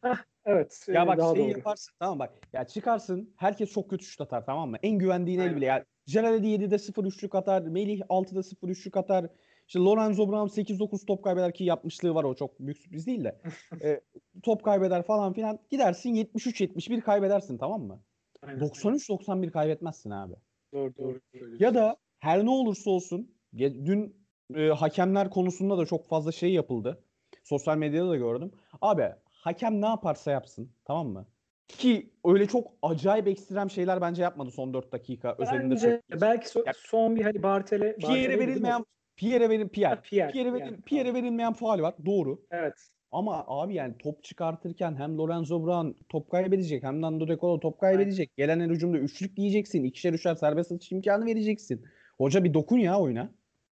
evet. 0.45 0.87
Ya 0.89 1.05
e, 1.05 1.07
bak 1.07 1.19
daha 1.19 1.35
şey 1.35 1.45
doğru. 1.45 1.51
yaparsın 1.51 1.95
tamam 1.99 2.19
bak. 2.19 2.35
Ya 2.53 2.65
çıkarsın 2.67 3.35
herkes 3.37 3.73
çok 3.73 3.91
kötü 3.91 4.05
şut 4.05 4.21
atar 4.21 4.47
tamam 4.47 4.71
mı? 4.71 4.77
En 4.83 4.99
güvendiğin 4.99 5.41
el 5.41 5.57
bile. 5.57 5.67
Ya 5.67 5.85
Celal'e 6.07 6.37
7'de 6.37 6.79
0 6.79 7.05
üçlük 7.05 7.35
atar. 7.35 7.63
Melih 7.63 8.01
6'da 8.01 8.43
0 8.43 8.69
üçlük 8.69 8.97
atar. 8.97 9.27
İşte 9.67 9.81
Lorenzo 9.81 10.29
Brown 10.29 10.61
8-9 10.61 11.07
top 11.07 11.25
kaybeder 11.25 11.55
ki 11.55 11.65
yapmışlığı 11.65 12.15
var 12.15 12.25
o 12.25 12.35
çok 12.35 12.61
büyük 12.61 12.79
sürpriz 12.79 13.07
değil 13.07 13.25
de. 13.25 13.41
E, 13.83 14.01
top 14.43 14.65
kaybeder 14.65 15.03
falan 15.03 15.33
filan. 15.33 15.59
Gidersin 15.71 16.15
73-71 16.15 17.01
kaybedersin 17.01 17.59
tamam 17.59 17.83
mı? 17.83 18.03
Aynen. 18.43 18.61
93-91 18.61 19.51
kaybetmezsin 19.51 20.11
abi. 20.11 20.35
Doğru 20.73 20.97
doğru. 20.97 21.21
Ya 21.59 21.75
da 21.75 21.97
her 22.19 22.45
ne 22.45 22.51
olursa 22.51 22.91
olsun 22.91 23.35
dün 23.59 24.17
e, 24.55 24.69
hakemler 24.69 25.31
konusunda 25.31 25.79
da 25.79 25.87
çok 25.87 26.09
fazla 26.09 26.33
şey 26.33 26.53
yapıldı. 26.53 27.03
Sosyal 27.47 27.77
medyada 27.77 28.09
da 28.11 28.17
gördüm. 28.17 28.53
Abi 28.81 29.09
hakem 29.33 29.81
ne 29.81 29.87
yaparsa 29.87 30.31
yapsın 30.31 30.71
tamam 30.85 31.09
mı? 31.09 31.27
Ki 31.69 32.11
öyle 32.25 32.47
çok 32.47 32.73
acayip 32.83 33.29
ekstrem 33.29 33.71
şeyler 33.71 34.01
bence 34.01 34.23
yapmadı 34.23 34.51
son 34.51 34.75
4 34.75 34.93
dakika 34.93 35.35
özelinde. 35.39 35.65
Bence 35.65 35.77
söyleyeyim. 35.81 36.03
belki 36.21 36.47
so- 36.49 36.67
Ya- 36.67 36.73
son 36.77 37.17
bir 37.17 37.23
hani 37.23 37.43
Bartele 37.43 37.97
Pierre'e 37.97 38.39
verilmeyen 38.39 38.85
Pierre'e 39.17 39.51
verin 39.51 39.69
Pierre. 39.69 40.01
Pierre, 40.03 40.33
Pierre, 40.33 40.53
verin, 40.53 40.81
Pierre'e 40.87 41.15
verilmeyen 41.15 41.53
faul 41.53 41.83
var. 41.83 41.95
Doğru. 42.07 42.43
Evet. 42.51 42.75
Ama 43.13 43.45
abi 43.49 43.75
yani 43.75 43.95
top 43.99 44.25
çıkartırken 44.25 44.97
hem 44.97 45.19
Lorenzo 45.19 45.67
Brown 45.67 45.89
top 46.09 46.31
kaybedecek 46.31 46.83
hem 46.83 47.01
Nando 47.01 47.29
De 47.29 47.37
Colo 47.39 47.61
top 47.61 47.81
kaybedecek. 47.81 48.37
Gelen 48.37 48.61
el 48.61 48.71
hücumda 48.71 48.99
üçlük 48.99 49.37
diyeceksin. 49.37 49.85
ikişer 49.85 50.13
üçer 50.13 50.35
serbest 50.35 50.73
atış 50.73 50.93
imkanı 50.93 51.27
vereceksin. 51.27 51.85
Hoca 52.19 52.45
bir 52.45 52.55
dokun 52.55 52.79
ya 52.79 53.01
oyuna. 53.01 53.31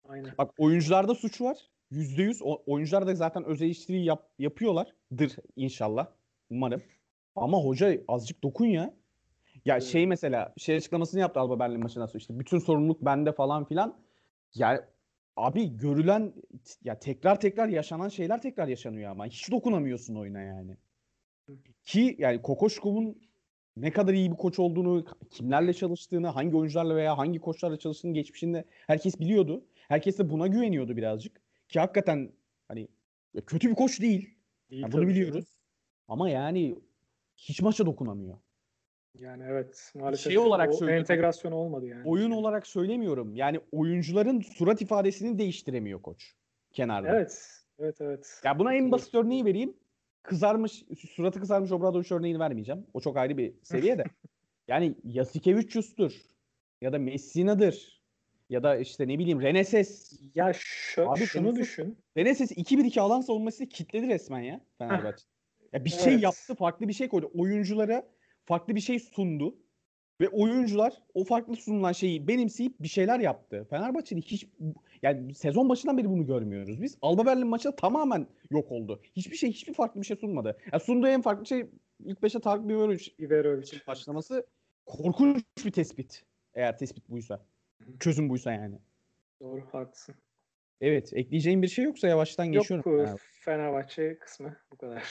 Aynen. 0.09 0.31
Bak 0.37 0.51
oyuncularda 0.57 1.15
suç 1.15 1.41
var. 1.41 1.57
Yüzde 1.91 2.23
yüz. 2.23 2.41
O- 2.41 2.63
Oyuncular 2.67 3.07
da 3.07 3.15
zaten 3.15 3.43
öz 3.43 3.61
eleştiriyi 3.61 4.05
yap, 4.05 4.29
yapıyorlardır 4.39 5.35
inşallah. 5.55 6.07
Umarım. 6.49 6.81
Ama 7.35 7.57
hoca 7.57 7.97
azıcık 8.07 8.43
dokun 8.43 8.65
ya. 8.65 8.93
Ya 9.65 9.73
Evet. 9.75 9.83
şey 9.83 10.07
mesela 10.07 10.53
şey 10.57 10.75
açıklamasını 10.75 11.19
yaptı 11.21 11.39
Alba 11.39 11.59
Berlin 11.59 11.79
maçından 11.79 12.05
sonra 12.05 12.17
işte 12.17 12.39
bütün 12.39 12.59
sorumluluk 12.59 13.01
bende 13.05 13.31
falan 13.31 13.65
filan. 13.65 13.97
Ya 14.55 14.89
abi 15.35 15.77
görülen 15.77 16.33
ya 16.83 16.99
tekrar 16.99 17.39
tekrar 17.39 17.67
yaşanan 17.67 18.09
şeyler 18.09 18.41
tekrar 18.41 18.67
yaşanıyor 18.67 19.11
ama 19.11 19.25
hiç 19.25 19.51
dokunamıyorsun 19.51 20.15
oyuna 20.15 20.41
yani. 20.41 20.77
Ki 21.83 22.15
yani 22.19 22.41
Kokoşkov'un 22.41 23.21
ne 23.77 23.91
kadar 23.91 24.13
iyi 24.13 24.31
bir 24.31 24.37
koç 24.37 24.59
olduğunu, 24.59 25.05
kimlerle 25.31 25.73
çalıştığını, 25.73 26.27
hangi 26.27 26.55
oyuncularla 26.57 26.95
veya 26.95 27.17
hangi 27.17 27.39
koçlarla 27.39 27.77
çalıştığını 27.79 28.13
geçmişinde 28.13 28.63
herkes 28.87 29.19
biliyordu. 29.19 29.65
Herkes 29.87 30.19
de 30.19 30.29
buna 30.29 30.47
güveniyordu 30.47 30.97
birazcık. 30.97 31.41
Ki 31.69 31.79
hakikaten 31.79 32.31
hani 32.67 32.87
kötü 33.45 33.69
bir 33.69 33.75
koç 33.75 34.01
değil. 34.01 34.37
İyi 34.69 34.81
Ya 34.81 34.87
tabii 34.87 34.93
bunu 34.93 35.01
ki. 35.01 35.07
biliyoruz. 35.07 35.57
Ama 36.07 36.29
yani 36.29 36.75
hiç 37.37 37.61
maça 37.61 37.85
dokunamıyor. 37.85 38.37
Yani 39.13 39.43
evet 39.47 39.91
maalesef 39.95 40.25
Şey 40.25 40.37
olarak 40.37 40.81
o 40.81 40.89
entegrasyon 40.89 41.51
olmadı 41.51 41.85
yani. 41.85 42.01
Oyun 42.05 42.31
olarak 42.31 42.67
söylemiyorum. 42.67 43.35
Yani 43.35 43.59
oyuncuların 43.71 44.41
surat 44.41 44.81
ifadesini 44.81 45.37
değiştiremiyor 45.37 46.01
koç 46.01 46.33
kenarda. 46.71 47.09
Evet. 47.09 47.63
Evet 47.79 48.01
evet. 48.01 48.41
Ya 48.43 48.59
buna 48.59 48.73
en 48.73 48.91
basit 48.91 49.15
örneği 49.15 49.45
vereyim. 49.45 49.77
Kızarmış, 50.23 50.85
suratı 51.09 51.39
kızarmış 51.39 51.71
Obradoviç 51.71 52.11
örneğini 52.11 52.39
vermeyeceğim. 52.39 52.87
O 52.93 53.01
çok 53.01 53.17
ayrı 53.17 53.37
bir 53.37 53.53
seviye 53.63 53.97
de. 53.97 54.03
yani 54.67 54.95
Yasikevicius'tur 55.03 56.21
ya 56.81 56.93
da 56.93 56.99
Messina'dır 56.99 57.96
ya 58.49 58.63
da 58.63 58.77
işte 58.77 59.07
ne 59.07 59.19
bileyim 59.19 59.41
Reneses. 59.41 60.19
Ya 60.35 60.53
şu, 60.53 61.11
Abi 61.11 61.19
şunu 61.25 61.47
Reneses- 61.49 61.55
düşün. 61.59 61.97
Reneses 62.17 62.51
2-1-2 62.51 63.01
alan 63.01 63.21
savunmasıyla 63.21 63.69
kitledi 63.69 64.07
resmen 64.07 64.39
ya 64.41 64.61
Fenerbahçe. 64.77 65.25
ya 65.73 65.85
bir 65.85 65.89
şey 65.89 66.13
Evet. 66.13 66.23
yaptı, 66.23 66.55
farklı 66.55 66.87
bir 66.87 66.93
şey 66.93 67.09
koydu. 67.09 67.31
Oyunculara 67.33 68.07
farklı 68.45 68.75
bir 68.75 68.81
şey 68.81 68.99
sundu. 68.99 69.55
Ve 70.21 70.29
oyuncular 70.29 70.93
o 71.13 71.23
farklı 71.23 71.55
sunulan 71.55 71.91
şeyi 71.91 72.27
benimseyip 72.27 72.79
bir 72.79 72.87
şeyler 72.87 73.19
yaptı. 73.19 73.67
Fenerbahçe'de 73.69 74.21
hiç 74.21 74.47
yani 75.01 75.35
sezon 75.35 75.69
başından 75.69 75.97
beri 75.97 76.09
bunu 76.09 76.25
görmüyoruz 76.25 76.81
biz. 76.81 76.97
Alba 77.01 77.25
Berlin 77.25 77.47
maçı 77.47 77.71
tamamen 77.75 78.27
yok 78.51 78.71
oldu. 78.71 79.01
Hiçbir 79.15 79.35
şey 79.37 79.49
hiçbir 79.51 79.73
farklı 79.73 80.01
bir 80.01 80.05
şey 80.05 80.17
sunmadı. 80.17 80.57
Ya 80.73 80.79
sunduğu 80.79 81.07
en 81.07 81.21
farklı 81.21 81.45
şey 81.45 81.65
ilk 82.05 82.23
beşe 82.23 82.39
Tarık 82.39 82.67
Biberovic 83.19 83.79
başlaması 83.87 84.45
korkunç 84.85 85.43
bir 85.65 85.71
tespit. 85.71 86.23
Eğer 86.53 86.77
tespit 86.77 87.09
buysa. 87.09 87.45
Çözüm 87.99 88.29
buysa 88.29 88.51
yani. 88.51 88.79
Doğru 89.41 89.61
haklısın. 89.71 90.15
Evet, 90.81 91.13
ekleyeceğim 91.13 91.61
bir 91.61 91.67
şey 91.67 91.85
yoksa 91.85 92.07
yavaştan 92.07 92.45
Yok 92.45 92.53
geçiyorum. 92.53 93.13
bu 93.13 93.17
Fenerbahçe. 93.45 94.19
Kısmı 94.19 94.57
bu 94.71 94.77
kadar. 94.77 95.03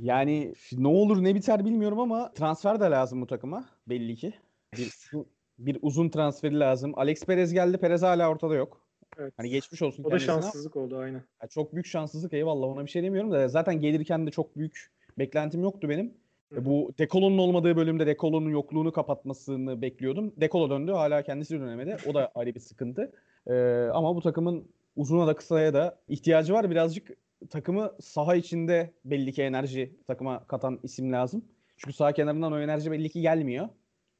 Yani 0.00 0.54
ne 0.72 0.88
olur 0.88 1.24
ne 1.24 1.34
biter 1.34 1.64
bilmiyorum 1.64 2.00
ama 2.00 2.32
transfer 2.32 2.80
de 2.80 2.84
lazım 2.84 3.20
bu 3.20 3.26
takıma 3.26 3.68
belli 3.86 4.16
ki. 4.16 4.34
Bir, 4.76 4.92
bir 5.58 5.78
uzun 5.82 6.08
transferi 6.08 6.60
lazım. 6.60 6.92
Alex 6.96 7.24
Perez 7.24 7.52
geldi. 7.52 7.78
Perez 7.78 8.02
hala 8.02 8.30
ortada 8.30 8.54
yok. 8.54 8.86
Evet. 9.18 9.34
Hani 9.36 9.50
geçmiş 9.50 9.82
olsun 9.82 10.04
o 10.04 10.06
da 10.06 10.10
kendisine. 10.10 10.32
şanssızlık 10.34 10.76
oldu 10.76 10.98
aynen. 10.98 11.22
Ya 11.42 11.48
çok 11.48 11.72
büyük 11.72 11.86
şanssızlık 11.86 12.32
eyvallah 12.32 12.66
ona 12.66 12.84
bir 12.84 12.90
şey 12.90 13.02
demiyorum 13.02 13.32
da 13.32 13.48
zaten 13.48 13.80
gelirken 13.80 14.26
de 14.26 14.30
çok 14.30 14.56
büyük 14.56 14.92
beklentim 15.18 15.62
yoktu 15.62 15.88
benim. 15.88 16.14
Hı. 16.52 16.60
E, 16.60 16.64
Bu 16.64 16.92
Dekolo'nun 16.98 17.38
olmadığı 17.38 17.76
bölümde 17.76 18.06
Dekolo'nun 18.06 18.50
yokluğunu 18.50 18.92
kapatmasını 18.92 19.82
bekliyordum. 19.82 20.32
Dekolo 20.36 20.70
döndü 20.70 20.92
hala 20.92 21.22
kendisi 21.22 21.60
dönemedi. 21.60 21.96
O 22.06 22.14
da 22.14 22.32
ayrı 22.34 22.54
bir 22.54 22.60
sıkıntı. 22.60 23.12
Ee, 23.46 23.54
ama 23.92 24.16
bu 24.16 24.20
takımın 24.22 24.68
uzuna 24.96 25.26
da 25.26 25.36
kısaya 25.36 25.74
da 25.74 25.98
ihtiyacı 26.08 26.52
var. 26.52 26.70
Birazcık 26.70 27.10
takımı 27.50 27.92
saha 28.00 28.34
içinde 28.34 28.90
belli 29.04 29.32
ki 29.32 29.42
enerji 29.42 29.96
takıma 30.06 30.46
katan 30.46 30.80
isim 30.82 31.12
lazım. 31.12 31.44
Çünkü 31.76 31.92
saha 31.96 32.12
kenarından 32.12 32.52
o 32.52 32.60
enerji 32.60 32.90
belli 32.90 33.08
ki 33.08 33.20
gelmiyor. 33.20 33.68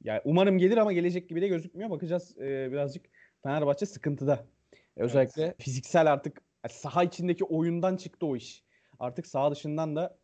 Yani 0.03 0.21
umarım 0.25 0.57
gelir 0.57 0.77
ama 0.77 0.93
gelecek 0.93 1.29
gibi 1.29 1.41
de 1.41 1.47
gözükmüyor. 1.47 1.89
Bakacağız 1.89 2.37
ee, 2.37 2.71
birazcık 2.71 3.05
Fenerbahçe 3.43 3.85
sıkıntıda. 3.85 4.45
E, 4.97 5.03
Özellikle 5.03 5.55
fiziksel 5.59 6.11
artık 6.13 6.41
yani 6.63 6.73
saha 6.73 7.03
içindeki 7.03 7.43
oyundan 7.43 7.97
çıktı 7.97 8.25
o 8.25 8.35
iş. 8.35 8.63
Artık 8.99 9.27
saha 9.27 9.51
dışından 9.51 9.95
da 9.95 10.17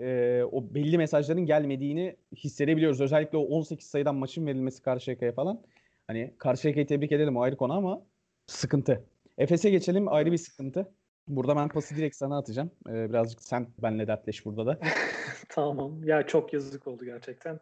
e, 0.00 0.42
o 0.52 0.74
belli 0.74 0.98
mesajların 0.98 1.46
gelmediğini 1.46 2.16
hissedebiliyoruz. 2.36 3.00
Özellikle 3.00 3.38
o 3.38 3.42
18 3.42 3.86
sayıdan 3.86 4.14
maçın 4.14 4.46
verilmesi 4.46 4.82
Karşıyaka'ya 4.82 5.32
falan. 5.32 5.62
Hani 6.06 6.34
Karşıyaka'yı 6.38 6.86
tebrik 6.86 7.12
edelim 7.12 7.36
o 7.36 7.42
ayrı 7.42 7.56
konu 7.56 7.72
ama 7.72 8.06
sıkıntı. 8.46 9.04
Efes'e 9.38 9.70
geçelim 9.70 10.08
ayrı 10.08 10.32
bir 10.32 10.38
sıkıntı. 10.38 10.92
Burada 11.28 11.56
ben 11.56 11.68
pası 11.68 11.96
direkt 11.96 12.16
sana 12.16 12.38
atacağım. 12.38 12.70
Ee, 12.88 13.08
birazcık 13.08 13.42
sen 13.42 13.66
benle 13.82 14.06
dertleş 14.06 14.44
burada 14.44 14.66
da. 14.66 14.78
tamam. 15.48 16.04
Ya 16.04 16.26
çok 16.26 16.52
yazık 16.52 16.86
oldu 16.86 17.04
gerçekten. 17.04 17.60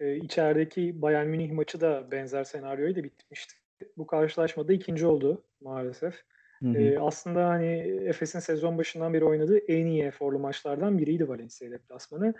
Ee, 0.00 0.16
içerideki 0.16 1.02
Bayern 1.02 1.26
Münih 1.26 1.52
maçı 1.52 1.80
da 1.80 2.10
benzer 2.10 2.44
senaryoyla 2.44 3.04
bitmişti. 3.04 3.54
Bu 3.96 4.06
karşılaşmada 4.06 4.72
ikinci 4.72 5.06
oldu 5.06 5.44
maalesef. 5.60 6.24
Hı 6.62 6.68
hı. 6.68 7.00
Aslında 7.00 7.48
hani 7.48 7.66
Efes'in 8.06 8.38
sezon 8.38 8.78
başından 8.78 9.14
beri 9.14 9.24
oynadığı 9.24 9.58
en 9.58 9.86
iyi 9.86 10.02
eforlu 10.02 10.38
maçlardan 10.38 10.98
biriydi 10.98 11.28
Valencia 11.28 11.70
deplasmanı. 11.70 12.34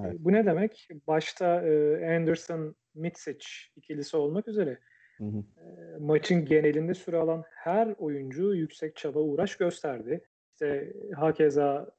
Evet. 0.00 0.16
Bu 0.18 0.32
ne 0.32 0.46
demek? 0.46 0.88
Başta 1.06 1.62
e, 1.62 2.16
Anderson 2.16 2.74
Mitsic 2.94 3.46
ikilisi 3.76 4.16
olmak 4.16 4.48
üzere 4.48 4.78
Hı 5.18 5.24
hı. 5.24 5.38
e, 5.38 5.96
maçın 5.98 6.44
genelinde 6.44 6.94
süre 6.94 7.16
alan 7.16 7.44
her 7.50 7.94
oyuncu 7.98 8.54
yüksek 8.54 8.96
çaba 8.96 9.18
uğraş 9.20 9.56
gösterdi. 9.56 10.24
İşte 10.52 10.92
hakeza 11.14 11.90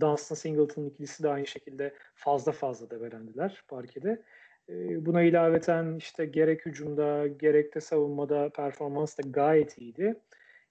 Dunstan 0.00 0.36
Singleton 0.36 0.84
ikilisi 0.86 1.22
de 1.22 1.28
aynı 1.28 1.46
şekilde 1.46 1.94
fazla 2.14 2.52
fazla 2.52 2.90
da 2.90 3.00
verendiler 3.00 3.62
parkede. 3.68 4.22
E, 4.68 5.06
Buna 5.06 5.22
ilaveten 5.22 5.94
işte 5.96 6.26
gerek 6.26 6.66
hücumda 6.66 7.26
gerek 7.26 7.74
de 7.74 7.80
savunmada 7.80 8.50
performans 8.50 9.18
da 9.18 9.22
gayet 9.28 9.78
iyiydi. 9.78 10.14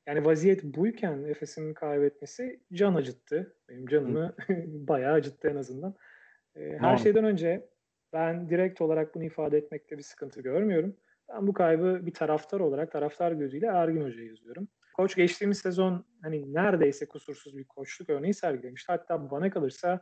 Yani 0.09 0.25
vaziyet 0.25 0.63
buyken 0.63 1.23
Efes'in 1.23 1.73
kaybetmesi 1.73 2.59
can 2.73 2.95
acıttı. 2.95 3.55
Benim 3.69 3.87
canımı 3.87 4.35
bayağı 4.67 5.13
acıttı 5.13 5.47
en 5.49 5.55
azından. 5.55 5.95
E, 6.55 6.77
Her 6.79 6.97
şeyden 6.97 7.23
önce 7.23 7.69
ben 8.13 8.49
direkt 8.49 8.81
olarak 8.81 9.15
bunu 9.15 9.23
ifade 9.23 9.57
etmekte 9.57 9.97
bir 9.97 10.03
sıkıntı 10.03 10.41
görmüyorum. 10.41 10.95
Ben 11.29 11.47
bu 11.47 11.53
kaybı 11.53 12.05
bir 12.05 12.13
taraftar 12.13 12.59
olarak 12.59 12.91
taraftar 12.91 13.31
gözüyle 13.31 13.65
Ergin 13.65 14.01
Hoca'ya 14.01 14.27
yazıyorum. 14.27 14.67
Koç 14.93 15.15
geçtiğimiz 15.15 15.57
sezon 15.57 16.05
hani 16.21 16.53
neredeyse 16.53 17.05
kusursuz 17.07 17.57
bir 17.57 17.63
koçluk 17.63 18.09
örneği 18.09 18.33
sergilemişti. 18.33 18.91
Hatta 18.91 19.31
bana 19.31 19.49
kalırsa 19.49 20.01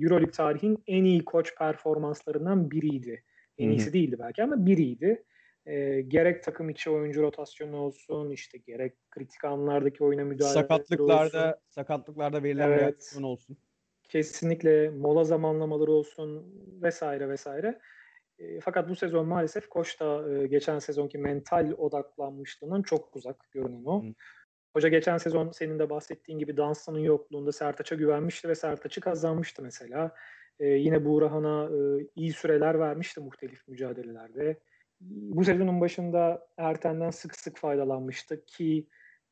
Euroleague 0.00 0.30
tarihin 0.30 0.82
en 0.86 1.04
iyi 1.04 1.24
koç 1.24 1.58
performanslarından 1.58 2.70
biriydi. 2.70 3.24
En 3.58 3.68
iyisi 3.70 3.92
değildi 3.92 4.16
belki 4.18 4.42
ama 4.42 4.66
biriydi. 4.66 5.24
E, 5.66 6.00
gerek 6.00 6.42
takım 6.42 6.70
içi 6.70 6.90
oyuncu 6.90 7.22
rotasyonu 7.22 7.76
olsun, 7.76 8.30
işte 8.30 8.58
gerek 8.58 9.10
kritik 9.10 9.44
anlardaki 9.44 10.04
oyuna 10.04 10.24
müdahale 10.24 10.54
sakatlıklarda 10.54 11.48
olsun. 11.48 11.60
sakatlıklarda 11.68 12.42
verilen 12.42 12.68
Evet. 12.68 12.80
reaksiyon 12.80 13.22
olsun. 13.22 13.56
Kesinlikle 14.08 14.90
mola 14.90 15.24
zamanlamaları 15.24 15.92
olsun 15.92 16.54
vesaire 16.82 17.28
vesaire. 17.28 17.80
E, 18.38 18.60
fakat 18.60 18.88
bu 18.88 18.96
sezon 18.96 19.26
maalesef 19.26 19.68
Koç 19.68 20.00
da 20.00 20.34
e, 20.34 20.46
geçen 20.46 20.78
sezonki 20.78 21.18
mental 21.18 21.72
odaklanmışlığından 21.78 22.82
çok 22.82 23.16
uzak 23.16 23.52
görünen 23.52 23.84
o. 23.84 24.02
Hı. 24.02 24.08
Hoca 24.72 24.88
geçen 24.88 25.18
sezon 25.18 25.50
senin 25.50 25.78
de 25.78 25.90
bahsettiğin 25.90 26.38
gibi 26.38 26.56
Dunstan'ın 26.56 26.98
yokluğunda 26.98 27.52
Sertaç'a 27.52 27.94
güvenmişti 27.94 28.48
ve 28.48 28.54
Sertaç'ı 28.54 29.00
kazanmıştı 29.00 29.62
mesela. 29.62 30.14
E, 30.58 30.66
yine 30.66 31.04
Buğrahan'a 31.04 31.64
e, 31.64 32.06
iyi 32.16 32.32
süreler 32.32 32.78
vermişti 32.78 33.20
muhtelif 33.20 33.68
mücadelelerde. 33.68 34.60
Bu 35.00 35.44
sezonun 35.44 35.80
başında 35.80 36.48
Erten'den 36.56 37.10
sık 37.10 37.36
sık 37.36 37.58
faydalanmıştı 37.58 38.46
ki 38.46 38.86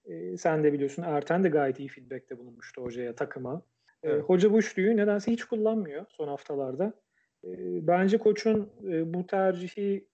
e, 0.04 0.36
sen 0.36 0.64
de 0.64 0.72
biliyorsun 0.72 1.02
Erten 1.02 1.44
de 1.44 1.48
gayet 1.48 1.80
iyi 1.80 1.88
feedbackte 1.88 2.38
bulunmuştu 2.38 2.82
hocaya, 2.82 3.14
takıma. 3.14 3.62
E, 4.02 4.08
Evet. 4.08 4.24
hoca 4.24 4.52
bu 4.52 4.58
üçlüyü 4.58 4.96
nedense 4.96 5.32
hiç 5.32 5.44
kullanmıyor 5.44 6.06
son 6.08 6.28
haftalarda. 6.28 6.92
E, 7.44 7.50
bence 7.86 8.18
koçun 8.18 8.72
e, 8.90 9.14
bu 9.14 9.26
tercihi 9.26 10.08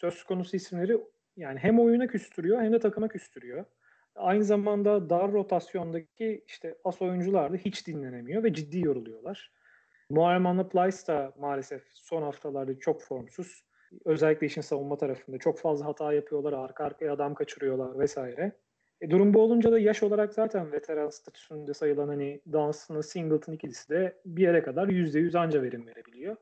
söz 0.00 0.24
konusu 0.24 0.56
isimleri 0.56 0.98
yani 1.36 1.58
hem 1.58 1.80
oyuna 1.80 2.06
küstürüyor 2.06 2.62
hem 2.62 2.72
de 2.72 2.78
takıma 2.78 3.08
küstürüyor. 3.08 3.64
Aynı 4.14 4.44
zamanda 4.44 5.10
dar 5.10 5.32
rotasyondaki 5.32 6.44
işte 6.46 6.74
as 6.84 7.02
oyuncular 7.02 7.52
da 7.52 7.56
hiç 7.56 7.86
dinlenemiyor 7.86 8.42
ve 8.42 8.52
ciddi 8.52 8.86
yoruluyorlar. 8.86 9.52
Muharreman'la 10.10 10.68
Plyce 10.68 11.06
da 11.06 11.32
maalesef 11.38 11.82
son 11.92 12.22
haftalarda 12.22 12.78
çok 12.78 13.02
formsuz. 13.02 13.65
Özellikle 14.04 14.46
işin 14.46 14.60
savunma 14.60 14.96
tarafında 14.98 15.38
çok 15.38 15.58
fazla 15.58 15.86
hata 15.86 16.12
yapıyorlar, 16.12 16.52
arka 16.52 16.84
arkaya 16.84 17.12
adam 17.12 17.34
kaçırıyorlar 17.34 17.98
vesaire. 17.98 18.52
E, 19.00 19.10
durum 19.10 19.34
bu 19.34 19.42
olunca 19.42 19.72
da 19.72 19.78
yaş 19.78 20.02
olarak 20.02 20.34
zaten 20.34 20.72
veteran 20.72 21.08
statüsünde 21.08 21.74
sayılan 21.74 22.08
hani 22.08 22.40
Dunstan'la 22.52 23.02
Singleton 23.02 23.52
ikilisi 23.52 23.88
de 23.88 24.16
bir 24.26 24.42
yere 24.42 24.62
kadar 24.62 24.88
%100 24.88 25.34
anca 25.34 25.62
verim 25.62 25.86
verebiliyor. 25.86 26.36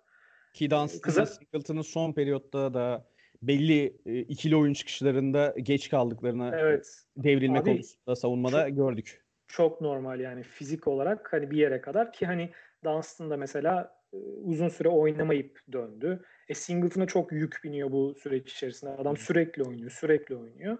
Ki 0.52 0.70
Dunstan'la 0.70 1.00
kıza- 1.00 1.26
Singleton'ın 1.26 1.82
son 1.82 2.12
periyotta 2.12 2.74
da 2.74 3.06
belli 3.42 3.96
e, 4.06 4.18
ikili 4.18 4.56
oyun 4.56 4.72
çıkışlarında 4.72 5.54
geç 5.62 5.90
kaldıklarını 5.90 6.50
Evet. 6.54 7.02
devrilme 7.16 7.58
Abi, 7.58 7.70
konusunda 7.70 8.16
savunmada 8.16 8.68
gördük. 8.68 9.24
çok 9.46 9.80
normal 9.80 10.20
yani 10.20 10.42
fizik 10.42 10.88
olarak 10.88 11.32
hani 11.32 11.50
bir 11.50 11.56
yere 11.56 11.80
kadar 11.80 12.12
ki 12.12 12.26
hani 12.26 12.50
Dunstan 12.84 13.30
da 13.30 13.36
mesela 13.36 13.98
e, 14.12 14.16
uzun 14.44 14.68
süre 14.68 14.88
oynamayıp 14.88 15.60
döndü. 15.72 16.24
E 16.48 16.54
Singleton'a 16.54 17.06
çok 17.06 17.32
yük 17.32 17.60
biniyor 17.64 17.92
bu 17.92 18.14
süreç 18.14 18.52
içerisinde. 18.52 18.90
Adam 18.90 19.16
sürekli 19.16 19.62
oynuyor, 19.62 19.90
sürekli 19.90 20.36
oynuyor. 20.36 20.78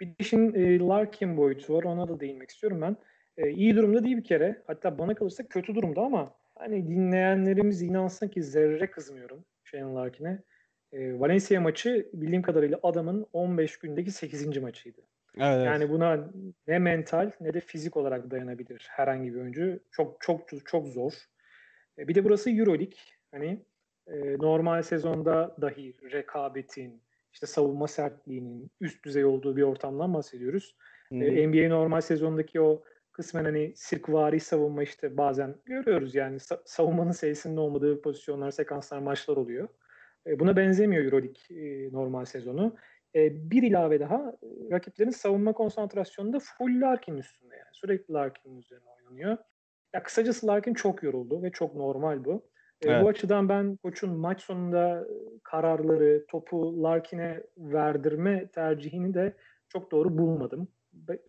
Bir 0.00 0.06
de 0.06 0.14
işin 0.18 0.54
e, 0.54 0.78
Larkin 0.78 1.36
boyutu 1.36 1.74
var. 1.74 1.84
Ona 1.84 2.08
da 2.08 2.20
değinmek 2.20 2.50
istiyorum 2.50 2.80
ben. 2.80 2.96
E, 3.36 3.50
iyi 3.50 3.76
durumda 3.76 4.04
değil 4.04 4.16
bir 4.16 4.24
kere. 4.24 4.62
Hatta 4.66 4.98
bana 4.98 5.14
kalırsa 5.14 5.46
kötü 5.48 5.74
durumda 5.74 6.00
ama 6.00 6.34
hani 6.54 6.88
dinleyenlerimiz 6.88 7.82
inansın 7.82 8.28
ki 8.28 8.42
zerre 8.42 8.90
kızmıyorum 8.90 9.44
Shane 9.64 9.94
Larkin'e. 9.94 10.42
E, 10.92 11.20
Valencia 11.20 11.60
maçı 11.60 12.10
bildiğim 12.12 12.42
kadarıyla 12.42 12.80
adamın 12.82 13.26
15 13.32 13.78
gündeki 13.78 14.10
8. 14.10 14.58
maçıydı. 14.58 15.00
Evet. 15.38 15.66
Yani 15.66 15.90
buna 15.90 16.30
ne 16.66 16.78
mental 16.78 17.30
ne 17.40 17.54
de 17.54 17.60
fizik 17.60 17.96
olarak 17.96 18.30
dayanabilir 18.30 18.86
herhangi 18.90 19.34
bir 19.34 19.40
oyuncu. 19.40 19.80
Çok 19.90 20.20
çok 20.20 20.66
çok 20.66 20.88
zor. 20.88 21.12
E, 21.98 22.08
Bir 22.08 22.14
de 22.14 22.24
burası 22.24 22.50
EuroLeague. 22.50 22.98
Hani 23.30 23.62
e, 24.06 24.38
normal 24.38 24.82
sezonda 24.82 25.56
dahi 25.60 25.96
rekabetin, 26.12 27.02
işte 27.32 27.46
savunma 27.46 27.88
sertliğinin 27.88 28.70
üst 28.80 29.04
düzey 29.04 29.24
olduğu 29.24 29.56
bir 29.56 29.62
ortamdan 29.62 30.14
bahsediyoruz. 30.14 30.76
E, 31.10 31.48
NBA 31.48 31.68
normal 31.68 32.00
sezondaki 32.00 32.60
o 32.60 32.82
kısmen 33.12 33.44
hani 33.44 33.72
sirkvari 33.76 34.40
savunma 34.40 34.82
işte 34.82 35.16
bazen 35.16 35.56
görüyoruz 35.64 36.14
yani 36.14 36.36
sa- 36.36 36.60
savunmanın 36.64 37.12
sayısının 37.12 37.56
olmadığı 37.56 38.02
pozisyonlar, 38.02 38.50
sekanslar, 38.50 38.98
maçlar 38.98 39.36
oluyor. 39.36 39.68
E, 40.26 40.40
buna 40.40 40.56
benzemiyor 40.56 41.04
EuroLeague 41.04 41.56
e, 41.62 41.92
normal 41.92 42.24
sezonu. 42.24 42.76
E, 43.14 43.50
bir 43.50 43.62
ilave 43.62 44.00
daha 44.00 44.32
e, 44.42 44.70
rakiplerin 44.70 45.10
savunma 45.10 45.52
konsantrasyonunda 45.52 46.38
full 46.38 46.80
Larkin 46.80 47.16
üstünde 47.16 47.56
yani. 47.56 47.68
Sürekli 47.72 48.14
Larkin'in 48.14 48.58
üzerine 48.58 48.88
oynanıyor. 48.96 49.36
Ya 49.94 50.02
kısacası 50.02 50.46
Larkin 50.46 50.74
çok 50.74 51.02
yoruldu 51.02 51.42
ve 51.42 51.50
çok 51.50 51.74
normal 51.74 52.24
bu. 52.24 52.48
E, 52.84 52.86
Evet. 52.88 53.00
Bu 53.00 53.08
açıdan 53.08 53.48
ben 53.48 53.76
koçun 53.76 54.18
maç 54.18 54.40
sonunda 54.42 55.00
e, 55.10 55.40
kararları, 55.44 56.24
topu 56.28 56.82
Larkin'e 56.82 57.42
verdirme 57.58 58.50
tercihini 58.50 59.14
de 59.14 59.36
çok 59.68 59.90
doğru 59.90 60.18
bulmadım 60.18 60.68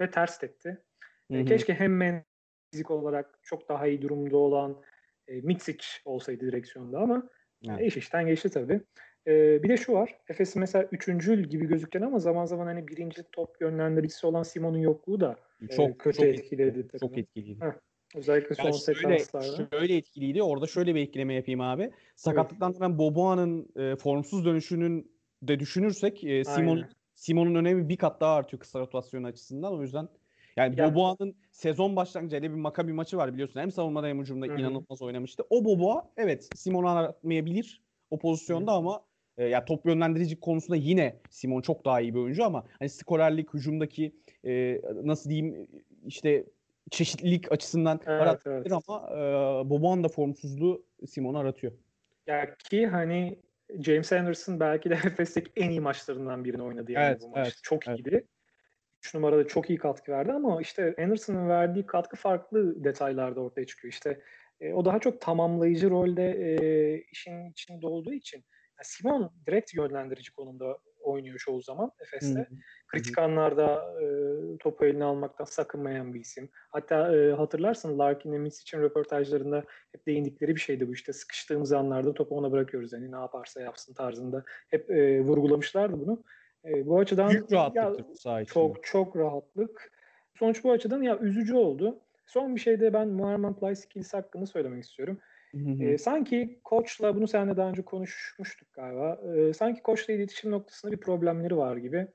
ve, 0.01 0.11
ters 0.11 0.43
etti. 0.43 0.83
Hı 1.31 1.37
E, 1.37 1.39
hı. 1.39 1.45
Keşke 1.45 1.73
hem 1.73 1.97
men 1.97 2.25
fizik 2.71 2.91
olarak 2.91 3.39
çok 3.43 3.69
daha 3.69 3.87
iyi 3.87 4.01
durumda 4.01 4.37
olan 4.37 4.81
e, 5.27 5.41
Mitsic 5.41 5.85
olsaydı 6.05 6.45
direksiyonda 6.45 6.99
ama 6.99 7.29
Evet. 7.65 7.79
e, 7.79 7.85
iş 7.85 7.97
işten 7.97 8.27
geçti 8.27 8.49
tabii. 8.49 8.81
E, 9.27 9.63
bir 9.63 9.69
de 9.69 9.77
şu 9.77 9.93
var. 9.93 10.19
Efes'in 10.29 10.59
mesela 10.59 10.89
üçüncül 10.91 11.43
gibi 11.43 11.67
gözüken 11.67 12.01
ama 12.01 12.19
zaman 12.19 12.45
zaman 12.45 12.65
hani 12.65 12.87
birinci 12.87 13.23
top 13.31 13.61
yönlendiricisi 13.61 14.27
olan 14.27 14.43
Simon'un 14.43 14.77
yokluğu 14.77 15.19
da 15.19 15.35
e, 15.69 15.75
çok 15.75 15.99
kötü 15.99 16.25
çok 16.25 16.33
etkiledi 16.33 16.87
Çok 16.95 17.17
takımı. 17.17 17.17
etkiliydi. 17.17 17.61
Heh, 17.61 17.71
Özellikle 18.15 18.55
son 18.55 18.63
Yani 18.63 18.79
şöyle, 18.79 19.19
sekanslarda. 19.19 19.67
şöyle 19.71 19.95
etkiliydi. 19.95 20.43
Orada 20.43 20.67
şöyle 20.67 20.95
bir 20.95 21.01
ekleme 21.01 21.33
yapayım 21.33 21.61
abi. 21.61 21.91
Sakatlıktan 22.15 22.75
dönen 22.75 22.97
Boboa'nın 22.97 23.69
e, 23.75 23.95
formsuz 23.95 24.45
dönüşünün 24.45 25.11
de 25.43 25.59
düşünürsek 25.59 26.23
e, 26.23 26.43
Simon. 26.43 26.85
Simon'un 27.15 27.55
önemi 27.55 27.89
bir 27.89 27.97
kat 27.97 28.21
daha 28.21 28.35
artıyor 28.35 28.59
kısa 28.59 28.79
rotasyon 28.79 29.23
açısından. 29.23 29.73
O 29.73 29.81
yüzden 29.81 30.09
yani 30.57 30.79
Ya- 30.79 30.91
Boboa'nın 30.91 31.35
sezon 31.51 31.95
başlangıcı 31.95 32.35
hele 32.35 32.49
bir 32.51 32.55
Maccabi 32.55 32.93
maçı 32.93 33.17
var 33.17 33.33
biliyorsun. 33.33 33.59
Hem 33.59 33.71
savunmada 33.71 34.07
hem 34.07 34.19
hücumda 34.19 34.45
inanılmaz 34.47 35.01
oynamıştı. 35.01 35.43
O 35.49 35.65
Boboa 35.65 36.11
evet 36.17 36.49
Simon'u 36.55 36.89
aratmayabilir 36.89 37.81
o 38.09 38.17
pozisyonda 38.19 38.71
ama 38.71 39.01
e, 39.37 39.45
ya 39.45 39.65
top 39.65 39.85
yönlendirici 39.85 40.39
konusunda 40.39 40.75
yine 40.75 41.19
Simon 41.29 41.61
çok 41.61 41.85
daha 41.85 42.01
iyi 42.01 42.13
bir 42.13 42.19
oyuncu 42.19 42.45
ama 42.45 42.63
hani 42.79 42.89
skorerlik, 42.89 43.53
hücumdaki 43.53 44.15
e, 44.45 44.81
nasıl 45.03 45.29
diyeyim 45.29 45.67
işte 46.05 46.45
çeşitlilik 46.91 47.51
açısından 47.51 47.99
Evet, 48.05 48.21
aratabilir 48.21 48.71
evet. 48.71 48.71
ama 48.87 49.09
e, 49.11 49.19
Boboa'nın 49.69 50.03
da 50.03 50.07
formsuzluğu 50.07 50.85
Simon'u 51.07 51.39
aratıyor. 51.39 51.73
Ya 52.27 52.55
ki 52.55 52.87
hani 52.87 53.39
James 53.79 54.13
Anderson 54.13 54.59
belki 54.59 54.89
de 54.89 54.93
Efes'teki 55.05 55.51
en 55.55 55.69
iyi 55.69 55.81
maçlarından 55.81 56.43
birini 56.45 56.63
oynadı 56.63 56.91
yani 56.91 57.05
Evet, 57.05 57.21
bu 57.21 57.29
maçta. 57.29 57.41
evet, 57.41 57.59
çok 57.63 57.87
evet. 57.87 57.99
iyiydi. 57.99 58.27
3 58.99 59.13
numarada 59.13 59.47
çok 59.47 59.69
iyi 59.69 59.79
katkı 59.79 60.11
verdi 60.11 60.31
ama 60.31 60.61
işte 60.61 60.95
Anderson'ın 60.99 61.49
verdiği 61.49 61.85
katkı 61.85 62.15
farklı 62.15 62.83
detaylarda 62.83 63.41
ortaya 63.41 63.65
çıkıyor. 63.65 63.93
İşte 63.93 64.21
e, 64.61 64.73
o 64.73 64.85
daha 64.85 64.99
çok 64.99 65.21
tamamlayıcı 65.21 65.89
rolde 65.89 66.31
e, 66.31 66.57
işin 67.11 67.51
içinde 67.51 67.87
olduğu 67.87 68.13
için 68.13 68.37
ya 68.79 68.83
Simon 68.83 69.31
direkt 69.47 69.73
yönlendirici 69.73 70.31
konumda 70.31 70.77
oynuyor 71.01 71.37
çoğu 71.39 71.61
zaman 71.61 71.91
Efes'te. 71.99 72.39
Hı. 72.39 72.47
Kritik 72.87 73.17
anlarda 73.17 73.93
e, 74.01 74.05
topu 74.57 74.85
eline 74.85 75.03
almaktan 75.03 75.45
sakınmayan 75.45 76.13
bir 76.13 76.19
isim. 76.19 76.49
Hatta 76.69 77.15
e, 77.15 77.31
hatırlarsın 77.31 77.99
Larkin'le 77.99 78.39
Mitch 78.39 78.61
için 78.61 78.81
röportajlarında 78.81 79.63
hep 79.91 80.05
değindikleri 80.05 80.55
bir 80.55 80.59
şeydi 80.59 80.87
bu 80.87 80.93
işte 80.93 81.13
sıkıştığımız 81.13 81.71
anlarda 81.71 82.13
topu 82.13 82.37
ona 82.37 82.51
bırakıyoruz 82.51 82.93
hani 82.93 83.11
ne 83.11 83.15
yaparsa 83.15 83.61
yapsın 83.61 83.93
tarzında 83.93 84.43
hep 84.69 84.91
e, 84.91 85.21
vurgulamışlardı 85.21 85.99
bunu. 85.99 86.23
E, 86.65 86.85
bu 86.85 86.99
açıdan 86.99 87.29
Büyük 87.29 87.51
ya, 87.51 87.71
rahatlıktır 87.75 88.13
içinde. 88.13 88.45
çok 88.45 88.83
çok 88.83 89.17
rahatlık. 89.17 89.91
Sonuç 90.39 90.63
bu 90.63 90.71
açıdan 90.71 91.01
ya 91.01 91.19
üzücü 91.19 91.55
oldu. 91.55 91.99
Son 92.25 92.55
bir 92.55 92.59
şey 92.59 92.79
de 92.79 92.93
ben 92.93 93.07
Muharrem 93.07 93.55
Plyce 93.55 93.81
ikilisi 93.85 94.17
hakkında 94.17 94.45
söylemek 94.45 94.83
istiyorum. 94.83 95.19
Hı 95.51 95.57
hı. 95.57 95.83
E, 95.83 95.97
sanki 95.97 96.59
koçla 96.63 97.15
bunu 97.15 97.27
seninle 97.27 97.57
daha 97.57 97.69
önce 97.69 97.81
konuşmuştuk 97.81 98.73
galiba. 98.73 99.21
E, 99.35 99.53
sanki 99.53 99.81
koçla 99.81 100.13
iletişim 100.13 100.51
noktasında 100.51 100.91
bir 100.91 100.97
problemleri 100.97 101.57
var 101.57 101.77
gibi. 101.77 102.07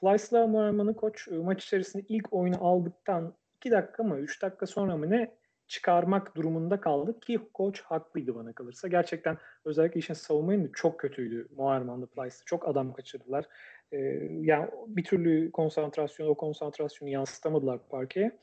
Plyce'la 0.00 0.46
Muharrem'in 0.46 0.94
koç 0.94 1.28
e, 1.28 1.34
maç 1.34 1.64
içerisinde 1.64 2.04
ilk 2.08 2.32
oyunu 2.32 2.66
aldıktan 2.66 3.34
2 3.56 3.70
dakika 3.70 4.02
mı 4.02 4.18
3 4.18 4.42
dakika 4.42 4.66
sonra 4.66 4.96
mı 4.96 5.10
ne 5.10 5.34
çıkarmak 5.66 6.36
durumunda 6.36 6.80
kaldı 6.80 7.20
ki 7.20 7.40
koç 7.54 7.82
haklıydı 7.82 8.34
bana 8.34 8.52
kalırsa. 8.52 8.88
Gerçekten 8.88 9.38
özellikle 9.64 9.98
işin 9.98 10.14
savunmayın 10.14 10.70
çok 10.74 11.00
kötüydü 11.00 11.48
Muharrem'de 11.56 12.06
Plyce'da. 12.06 12.44
Çok 12.46 12.68
adam 12.68 12.92
kaçırdılar. 12.92 13.44
E, 13.92 13.98
yani 14.40 14.68
bir 14.86 15.04
türlü 15.04 15.52
konsantrasyon 15.52 16.28
o 16.28 16.34
konsantrasyonu 16.34 17.10
yansıtamadılar 17.10 17.88
parkeye. 17.88 18.38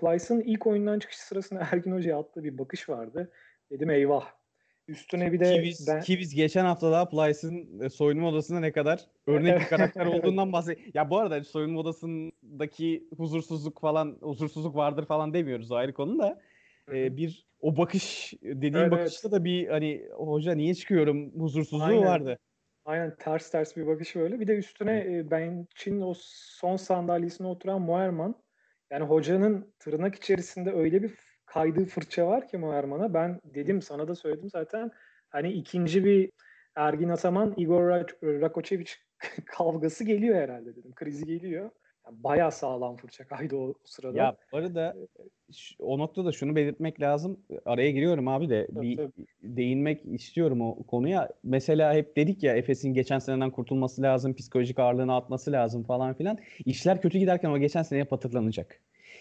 Plyce'ın 0.00 0.40
ilk 0.40 0.66
oyundan 0.66 0.98
çıkış 0.98 1.16
sırasında 1.16 1.60
Ergin 1.72 1.92
Hoca'ya 1.92 2.18
attığı 2.18 2.44
bir 2.44 2.58
bakış 2.58 2.88
vardı. 2.88 3.32
Dedim 3.70 3.90
eyvah. 3.90 4.37
Üstüne 4.88 5.32
bir 5.32 5.40
de 5.40 5.56
Ki 5.56 5.62
biz, 5.62 5.86
ben 5.88 6.00
ki 6.00 6.18
biz 6.18 6.34
geçen 6.34 6.64
hafta 6.64 6.92
daha 6.92 7.08
Plyce'ın 7.08 7.80
e, 7.80 7.88
soyunma 7.90 8.28
odasında 8.28 8.60
ne 8.60 8.72
kadar 8.72 9.00
örnek 9.26 9.60
bir 9.60 9.66
karakter 9.66 10.06
olduğundan 10.06 10.52
bahsediyor. 10.52 10.88
Ya 10.94 11.10
bu 11.10 11.18
arada 11.18 11.44
soyunma 11.44 11.80
odasındaki 11.80 13.08
huzursuzluk 13.16 13.80
falan 13.80 14.18
huzursuzluk 14.20 14.76
vardır 14.76 15.06
falan 15.06 15.34
demiyoruz 15.34 15.72
ayrı 15.72 15.94
konu 15.94 16.18
da. 16.18 16.40
E, 16.92 17.16
bir 17.16 17.46
o 17.60 17.76
bakış 17.76 18.34
dediğim 18.42 18.76
Evet, 18.76 18.92
bakışta 18.92 19.32
da 19.32 19.44
bir 19.44 19.68
hani 19.68 20.08
hoca 20.16 20.54
niye 20.54 20.74
çıkıyorum 20.74 21.40
huzursuzluğu 21.40 21.84
Aynen. 21.84 22.04
vardı. 22.04 22.38
Aynen 22.84 23.16
ters 23.16 23.50
ters 23.50 23.76
bir 23.76 23.86
bakış 23.86 24.16
böyle. 24.16 24.40
Bir 24.40 24.46
de 24.46 24.56
üstüne 24.56 25.16
e, 25.18 25.30
bench'in 25.30 26.00
o 26.00 26.14
son 26.18 26.76
sandalyesine 26.76 27.46
oturan 27.46 27.80
Moerman. 27.80 28.34
Yani 28.90 29.04
hocanın 29.04 29.74
tırnak 29.78 30.14
içerisinde 30.14 30.72
öyle 30.72 31.02
bir 31.02 31.27
kaydığı 31.48 31.84
fırça 31.84 32.26
var 32.26 32.48
ki 32.48 32.58
Moerman'a. 32.58 33.14
Ben 33.14 33.40
dedim 33.44 33.82
sana 33.82 34.08
da 34.08 34.14
söyledim 34.14 34.50
zaten. 34.50 34.90
Hani 35.30 35.52
ikinci 35.52 36.04
bir 36.04 36.30
Ergin 36.74 37.08
Ataman, 37.08 37.54
Igor 37.56 37.88
Rakoçevic 38.22 38.90
kavgası 39.46 40.04
geliyor 40.04 40.36
herhalde 40.36 40.76
dedim. 40.76 40.92
Krizi 40.94 41.26
geliyor. 41.26 41.70
Yani 42.06 42.22
bayağı 42.24 42.52
sağlam 42.52 42.96
fırça 42.96 43.26
kaydı 43.26 43.56
o, 43.56 43.74
sırada. 43.84 44.18
Ya 44.18 44.36
bu 44.52 44.56
arada 44.56 44.96
o 45.78 45.98
noktada 45.98 46.32
şunu 46.32 46.56
belirtmek 46.56 47.00
lazım. 47.00 47.40
Araya 47.64 47.90
giriyorum 47.90 48.28
abi 48.28 48.50
de 48.50 48.66
tabii, 48.66 48.80
bir 48.80 48.96
tabii. 48.96 49.26
değinmek 49.42 50.04
istiyorum 50.06 50.60
o 50.60 50.82
konuya. 50.86 51.28
Mesela 51.42 51.94
hep 51.94 52.16
dedik 52.16 52.42
ya 52.42 52.56
Efes'in 52.56 52.94
geçen 52.94 53.18
seneden 53.18 53.50
kurtulması 53.50 54.02
lazım, 54.02 54.34
psikolojik 54.34 54.78
ağırlığını 54.78 55.16
atması 55.16 55.52
lazım 55.52 55.84
falan 55.84 56.14
filan. 56.14 56.38
İşler 56.64 57.02
kötü 57.02 57.18
giderken 57.18 57.50
o 57.50 57.58
geçen 57.58 57.82
seneye 57.82 58.04
hatırlanacak. 58.10 58.80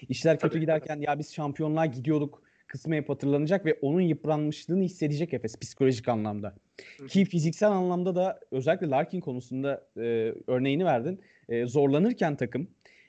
İşler 0.10 0.40
kötü 0.40 0.52
tabii, 0.52 0.60
giderken 0.60 1.00
ya 1.00 1.20
biz 1.20 1.34
şampiyonluğa 1.34 1.86
gidiyorduk 1.86 2.44
kısmı 2.68 2.96
hep 2.96 3.10
hatırlanacak 3.10 3.66
ve 3.66 3.78
onun 3.82 4.02
yıpranmışlığını 4.02 4.84
hissedecek 4.84 5.34
Efes 5.34 5.60
psikolojik 5.60 6.08
anlamda. 6.08 6.56
Hı. 7.00 7.08
Ki 7.08 7.26
fiziksel 7.26 7.72
anlamda 7.72 8.16
da 8.16 8.40
özellikle 8.52 8.90
Larkin 8.90 9.20
konusunda 9.20 9.88
e, 9.98 10.34
örneğini 10.48 10.86
verdin. 10.86 11.22
E, 11.50 11.66
zorlanırken 11.66 12.36
takım 12.36 12.68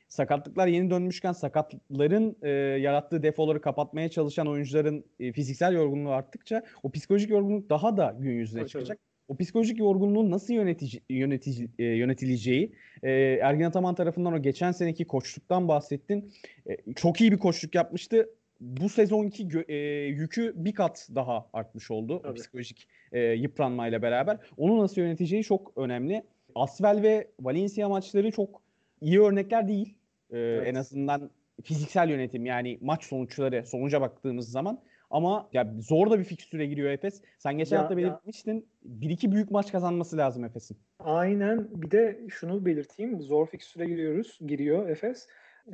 sakatlıklar 0.09 0.67
yeni 0.67 0.91
dönmüşken 0.91 1.33
sakatların 1.33 2.37
e, 2.43 2.49
yarattığı 2.81 3.23
defoları 3.23 3.61
kapatmaya 3.61 4.09
çalışan 4.09 4.47
oyuncuların 4.47 5.05
e, 5.21 5.33
fiziksel 5.33 5.73
yorgunluğu 5.73 6.11
arttıkça 6.11 6.63
o 6.83 6.91
psikolojik 6.91 7.31
yorgunluk 7.31 7.71
daha 7.71 7.97
da 7.97 8.17
gün 8.19 8.33
yüzüne 8.33 8.61
evet, 8.61 8.71
çıkacak. 8.71 8.99
O 9.29 9.37
psikolojik 9.37 9.79
yorgunluğun 9.79 10.31
nasıl 10.31 10.55
yönetici, 10.55 11.03
yönetici, 11.11 11.69
e, 11.79 11.85
yönetileceği 11.85 12.73
e, 13.03 13.11
Ergin 13.43 13.65
Ataman 13.65 13.95
tarafından 13.95 14.33
o 14.33 14.43
geçen 14.43 14.73
seneki 14.73 15.05
koçluktan 15.05 15.69
bahsettin. 15.69 16.33
E, 16.67 16.93
çok 16.93 17.21
iyi 17.21 17.33
bir 17.33 17.39
koçluk 17.39 17.75
yapmıştı. 17.75 18.31
Bu 18.61 18.89
sezonki 18.89 19.49
e, 19.69 19.77
yükü 20.07 20.53
bir 20.57 20.73
kat 20.73 21.09
daha 21.15 21.47
artmış 21.53 21.91
oldu 21.91 22.21
Tabii. 22.23 22.33
o 22.33 22.35
psikolojik 22.35 22.89
e, 23.13 23.21
yıpranmayla 23.21 24.03
beraber. 24.03 24.39
Onu 24.57 24.79
nasıl 24.79 25.01
yöneteceği 25.01 25.45
çok 25.45 25.73
önemli. 25.77 26.23
Asvel 26.55 27.03
ve 27.03 27.29
Valencia 27.41 27.89
maçları 27.89 28.31
çok 28.31 28.63
iyi 29.01 29.21
örnekler 29.21 29.69
değil. 29.69 29.95
Ee, 30.31 30.39
evet. 30.39 30.67
En 30.67 30.75
azından 30.75 31.31
fiziksel 31.63 32.11
yönetim 32.11 32.47
yani 32.47 32.79
maç 32.81 33.05
sonuçları 33.05 33.67
sonuca 33.67 34.01
baktığımız 34.01 34.51
zaman 34.51 34.81
ama 35.11 35.49
ya 35.53 35.75
zor 35.79 36.11
da 36.11 36.19
bir 36.19 36.25
fikstüre 36.25 36.67
giriyor 36.67 36.91
Efes. 36.91 37.23
Sen 37.39 37.59
geçen 37.59 37.77
ya, 37.77 37.83
hafta 37.83 37.97
belirtmiştin. 37.97 38.69
Bir 38.85 39.11
iki 39.11 39.33
büyük 39.33 39.51
maç 39.51 39.73
kazanması 39.73 40.17
lazım 40.17 40.45
Efes'in. 40.45 40.77
Aynen. 40.99 41.69
Bir 41.71 41.91
de 41.91 42.21
şunu 42.29 42.67
belirteyim. 42.67 43.23
Zor 43.23 43.47
fikstüre 43.47 43.85
giriyoruz. 43.85 44.39
Giriyor 44.47 44.89
Efes. 44.89 45.27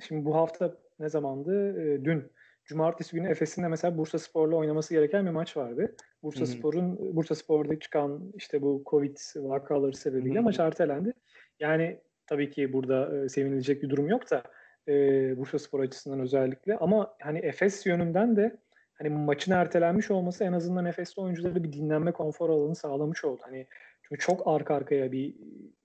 Şimdi 0.08 0.24
bu 0.24 0.34
hafta 0.34 0.74
ne 1.00 1.08
zamandı? 1.08 1.80
Ee, 1.80 2.04
dün. 2.04 2.30
Cumartesi 2.64 3.16
günü 3.16 3.28
Efes'in 3.28 3.62
de 3.62 3.68
mesela 3.68 3.98
Bursa 3.98 4.18
Spor'la 4.18 4.56
oynaması 4.56 4.94
gereken 4.94 5.26
bir 5.26 5.30
maç 5.30 5.56
vardı. 5.56 5.96
Bursa 6.22 6.46
Spor'un 6.46 7.16
Bursa 7.16 7.34
Spor'da 7.34 7.78
çıkan 7.78 8.32
işte 8.34 8.62
bu 8.62 8.82
Covid 8.86 9.16
vakaları 9.36 9.96
sebebiyle 9.96 10.34
Hı-hı. 10.34 10.42
maç 10.44 10.60
ertelendi. 10.60 11.12
Yani 11.60 12.00
tabii 12.26 12.50
ki 12.50 12.72
burada 12.72 13.24
e, 13.24 13.28
sevinilecek 13.28 13.82
bir 13.82 13.90
durum 13.90 14.08
yok 14.08 14.30
da 14.30 14.42
e, 14.88 14.92
Bursa 15.36 15.58
Spor 15.58 15.80
açısından 15.80 16.20
özellikle 16.20 16.76
ama 16.76 17.14
hani 17.20 17.38
Efes 17.38 17.86
yönünden 17.86 18.36
de 18.36 18.56
hani 19.04 19.14
maçın 19.14 19.52
ertelenmiş 19.52 20.10
olması 20.10 20.44
en 20.44 20.52
azından 20.52 20.84
Efes'te 20.84 21.20
oyunculara 21.20 21.64
bir 21.64 21.72
dinlenme 21.72 22.12
konfor 22.12 22.50
alanı 22.50 22.74
sağlamış 22.74 23.24
oldu. 23.24 23.40
Hani 23.44 23.66
çünkü 24.02 24.20
çok 24.20 24.48
arka 24.48 24.74
arkaya 24.74 25.12
bir 25.12 25.34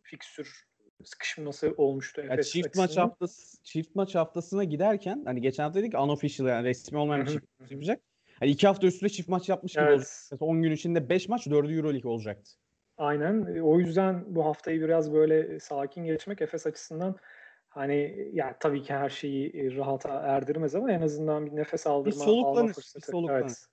fikstür 0.04 0.70
sıkışması 1.04 1.74
olmuştu 1.78 2.22
Efes 2.22 2.38
ya 2.38 2.44
çift 2.44 2.68
açısından. 2.68 2.88
maç 2.88 2.98
haftası 2.98 3.64
çift 3.64 3.96
maç 3.96 4.16
haftasına 4.16 4.64
giderken 4.64 5.22
hani 5.26 5.42
geçen 5.42 5.64
hafta 5.64 5.80
dedik 5.80 5.94
unofficial 5.94 6.48
yani 6.48 6.68
resmi 6.68 6.98
olmayan 6.98 7.26
bir 7.26 7.32
çift 7.32 7.72
yapacak. 7.72 8.02
Hani 8.40 8.52
iki 8.52 8.68
hafta 8.68 8.88
üstüne 8.88 9.10
çift 9.10 9.30
maç 9.30 9.50
yapmış 9.50 9.74
gibi 9.74 9.84
evet. 9.84 9.94
olacak. 9.94 10.10
Mesela 10.32 10.50
10 10.50 10.62
gün 10.62 10.72
içinde 10.72 11.10
5 11.10 11.30
maç 11.30 11.48
4'ü 11.48 11.76
Euroleague 11.78 12.12
olacaktı. 12.12 12.52
Aynen. 12.98 13.60
O 13.62 13.80
yüzden 13.80 14.24
bu 14.28 14.46
haftayı 14.46 14.82
biraz 14.82 15.14
böyle 15.14 15.60
sakin 15.60 16.06
geçmek 16.06 16.42
Efes 16.42 16.68
açısından 16.68 17.16
hani 17.70 18.30
ya 18.34 18.58
tabii 18.60 18.82
ki 18.82 18.94
her 18.94 19.10
şeyi 19.10 19.78
rahata 19.78 20.10
erdirmez 20.10 20.76
ama 20.76 20.92
en 20.92 21.02
azından 21.02 21.46
bir 21.46 21.56
nefes 21.56 21.88
aldırma 21.88 22.26
bir 22.26 22.32
alma 22.32 22.68
fırsatı. 22.68 23.08
Bir 23.08 23.12
soluklanır. 23.12 23.42
Evet. 23.42 23.66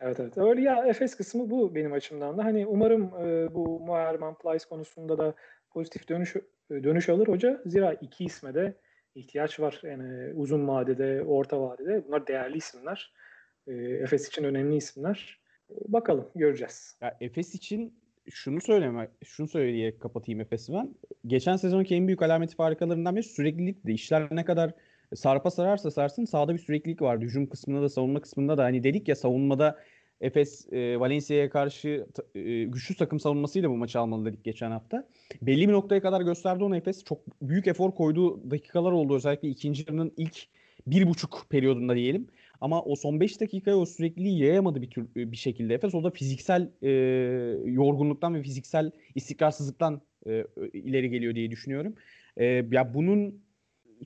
Evet 0.00 0.20
evet. 0.20 0.38
Öyle 0.38 0.60
ya 0.60 0.86
Efes 0.86 1.16
kısmı 1.16 1.50
bu 1.50 1.74
benim 1.74 1.92
açımdan 1.92 2.38
da. 2.38 2.44
Hani 2.44 2.66
umarım 2.66 3.02
e, 3.04 3.54
bu 3.54 3.80
Moerman 3.80 4.38
Plyce 4.38 4.64
konusunda 4.68 5.18
da 5.18 5.34
pozitif 5.70 6.08
dönüş 6.08 6.36
dönüş 6.70 7.08
alır 7.08 7.28
hoca. 7.28 7.62
Zira 7.66 7.94
iki 7.94 8.24
isme 8.24 8.54
de 8.54 8.74
ihtiyaç 9.14 9.60
var. 9.60 9.80
Yani 9.82 10.34
uzun 10.34 10.68
vadede, 10.68 11.22
orta 11.22 11.60
vadede. 11.60 12.04
Bunlar 12.06 12.26
değerli 12.26 12.56
isimler. 12.56 13.12
E, 13.66 13.72
Efes 13.74 14.28
için 14.28 14.44
önemli 14.44 14.76
isimler. 14.76 15.40
E, 15.70 15.74
bakalım 15.88 16.30
göreceğiz. 16.34 16.98
Ya 17.00 17.16
Efes 17.20 17.54
için 17.54 18.03
şunu 18.30 18.60
söyleme, 18.60 19.08
şunu 19.24 19.48
söyleyerek 19.48 20.00
kapatayım 20.00 20.40
Efes'i 20.40 20.72
ben. 20.72 20.94
Geçen 21.26 21.56
sezonki 21.56 21.94
en 21.94 22.06
büyük 22.06 22.22
alameti 22.22 22.56
farikalarından 22.56 23.16
biri 23.16 23.22
süreklilikti. 23.22 23.92
İşler 23.92 24.28
ne 24.30 24.44
kadar 24.44 24.72
sarpa 25.14 25.50
sararsa 25.50 25.90
sarsın 25.90 26.24
sağda 26.24 26.54
bir 26.54 26.58
süreklilik 26.58 27.02
vardı. 27.02 27.24
Hücum 27.24 27.46
kısmında 27.46 27.82
da 27.82 27.88
savunma 27.88 28.20
kısmında 28.20 28.58
da 28.58 28.64
hani 28.64 28.84
dedik 28.84 29.08
ya 29.08 29.16
savunmada 29.16 29.78
Efes 30.20 30.72
e, 30.72 31.00
Valencia'ya 31.00 31.50
karşı 31.50 32.06
e, 32.34 32.64
güçlü 32.64 32.96
takım 32.96 33.20
savunmasıyla 33.20 33.70
bu 33.70 33.76
maçı 33.76 33.98
almalı 33.98 34.24
dedik 34.24 34.44
geçen 34.44 34.70
hafta. 34.70 35.08
Belli 35.42 35.68
bir 35.68 35.72
noktaya 35.72 36.02
kadar 36.02 36.20
gösterdi 36.20 36.64
onu 36.64 36.76
Efes. 36.76 37.04
Çok 37.04 37.18
büyük 37.42 37.66
efor 37.66 37.94
koyduğu 37.94 38.50
dakikalar 38.50 38.92
oldu. 38.92 39.16
Özellikle 39.16 39.48
ikinci 39.48 39.84
yarının 39.88 40.12
ilk 40.16 40.46
bir 40.86 41.08
buçuk 41.08 41.46
periyodunda 41.50 41.94
diyelim. 41.94 42.28
Ama 42.60 42.82
o 42.82 42.96
son 42.96 43.20
5 43.20 43.40
dakikaya 43.40 43.76
o 43.76 43.86
sürekliliği 43.86 44.38
yayamadı 44.38 44.82
bir 44.82 44.90
tür 44.90 45.06
bir 45.14 45.36
şekilde 45.36 45.74
Efes. 45.74 45.94
O 45.94 46.04
da 46.04 46.10
fiziksel 46.10 46.70
e, 46.82 46.90
yorgunluktan 47.64 48.34
ve 48.34 48.42
fiziksel 48.42 48.90
istikrarsızlıktan 49.14 50.00
e, 50.26 50.44
ileri 50.72 51.10
geliyor 51.10 51.34
diye 51.34 51.50
düşünüyorum. 51.50 51.94
E, 52.36 52.44
ya 52.44 52.94
bunun 52.94 53.44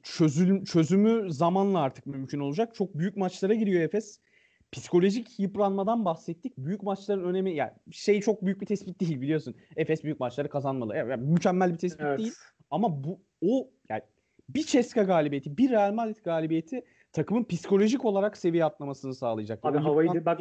çözüm, 0.03 0.65
çözümü 0.65 1.33
zamanla 1.33 1.81
artık 1.81 2.07
mümkün 2.07 2.41
olacak. 2.41 2.75
Çok 2.75 2.99
büyük 2.99 3.17
maçlara 3.17 3.55
giriyor 3.55 3.83
Efes. 3.83 4.21
Psikolojik 4.73 5.41
yıpranmadan 5.41 6.05
bahsettik. 6.05 6.59
Büyük 6.59 6.83
maçların 6.83 7.25
önemi 7.25 7.55
yani 7.55 7.73
şey 7.91 8.21
çok 8.21 8.45
büyük 8.45 8.61
bir 8.61 8.67
tespit 8.67 9.01
değil 9.01 9.21
biliyorsun. 9.21 9.55
Efes 9.77 10.05
büyük 10.05 10.21
maçları 10.21 10.49
kazanmalı. 10.49 10.97
Yani 10.97 11.17
mükemmel 11.17 11.73
bir 11.73 11.79
tespit 11.79 12.01
evet. 12.01 12.19
değil. 12.19 12.33
Ama 12.71 13.05
bu 13.05 13.21
o 13.41 13.71
yani 13.89 14.03
bir 14.49 14.67
Ceska 14.67 15.03
galibiyeti, 15.03 15.59
bir 15.59 15.71
Real 15.71 15.93
Madrid 15.93 16.25
galibiyeti 16.25 16.85
takımın 17.19 17.45
psikolojik 17.45 18.05
olarak 18.05 18.37
seviye 18.37 18.65
atlamasını 18.65 19.15
sağlayacak. 19.15 19.59
Abi 19.63 19.79
havayı 19.79 20.25
bak 20.25 20.41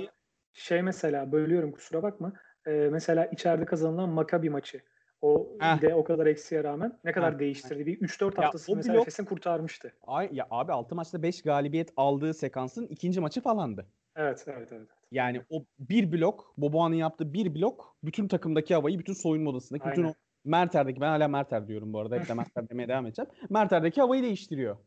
şey 0.54 0.82
mesela 0.82 1.32
bölüyorum 1.32 1.72
kusura 1.72 2.04
bakma. 2.04 2.34
Ee, 2.68 2.72
mesela 2.72 3.26
içeride 3.26 3.66
kazanılan 3.66 4.10
Maccabi 4.10 4.50
maçı. 4.50 4.82
O 5.22 5.58
Heh. 5.60 5.82
de 5.82 5.96
o 5.96 6.04
kadar 6.04 6.26
eksiye 6.26 6.64
rağmen 6.64 7.00
ne 7.04 7.12
kadar 7.12 7.34
Heh. 7.34 7.40
değiştirdi. 7.40 7.86
Bir 7.86 8.00
3-4 8.00 8.36
haftası 8.36 8.76
mesela 8.76 8.94
blok, 8.94 9.02
Efes'in 9.02 9.26
kurtarmıştı. 9.26 9.94
Ay, 10.08 10.30
ya 10.32 10.48
abi 10.50 10.72
6 10.72 10.96
maçta 10.96 11.24
5 11.24 11.42
galibiyet 11.42 11.94
aldığı 11.98 12.34
sekansın 12.34 12.88
ikinci 12.88 13.20
maçı 13.20 13.42
falandı. 13.42 13.86
Evet, 14.16 14.46
evet, 14.48 14.72
evet. 14.72 14.88
Yani 15.12 15.42
o 15.50 15.66
bir 15.80 16.12
blok, 16.12 16.54
Boboğan'ın 16.58 16.96
yaptığı 16.96 17.34
bir 17.34 17.56
blok 17.56 17.96
bütün 18.04 18.28
takımdaki 18.28 18.76
havayı, 18.76 19.00
bütün 19.00 19.14
soyunma 19.14 19.50
odasındaki, 19.50 19.84
Aynen. 19.84 19.98
bütün 19.98 20.10
o 20.10 20.14
Merter'deki, 20.46 21.02
ben 21.02 21.08
hala 21.08 21.28
Merter 21.28 21.68
diyorum 21.68 21.94
bu 21.94 22.00
arada. 22.00 22.16
Hep 22.16 22.30
de 22.30 22.34
Merter 22.34 22.70
demeye 22.70 22.88
devam 22.88 23.06
edeceğim. 23.06 23.32
Merter'deki 23.50 24.02
havayı 24.02 24.24
değiştiriyor. 24.24 24.78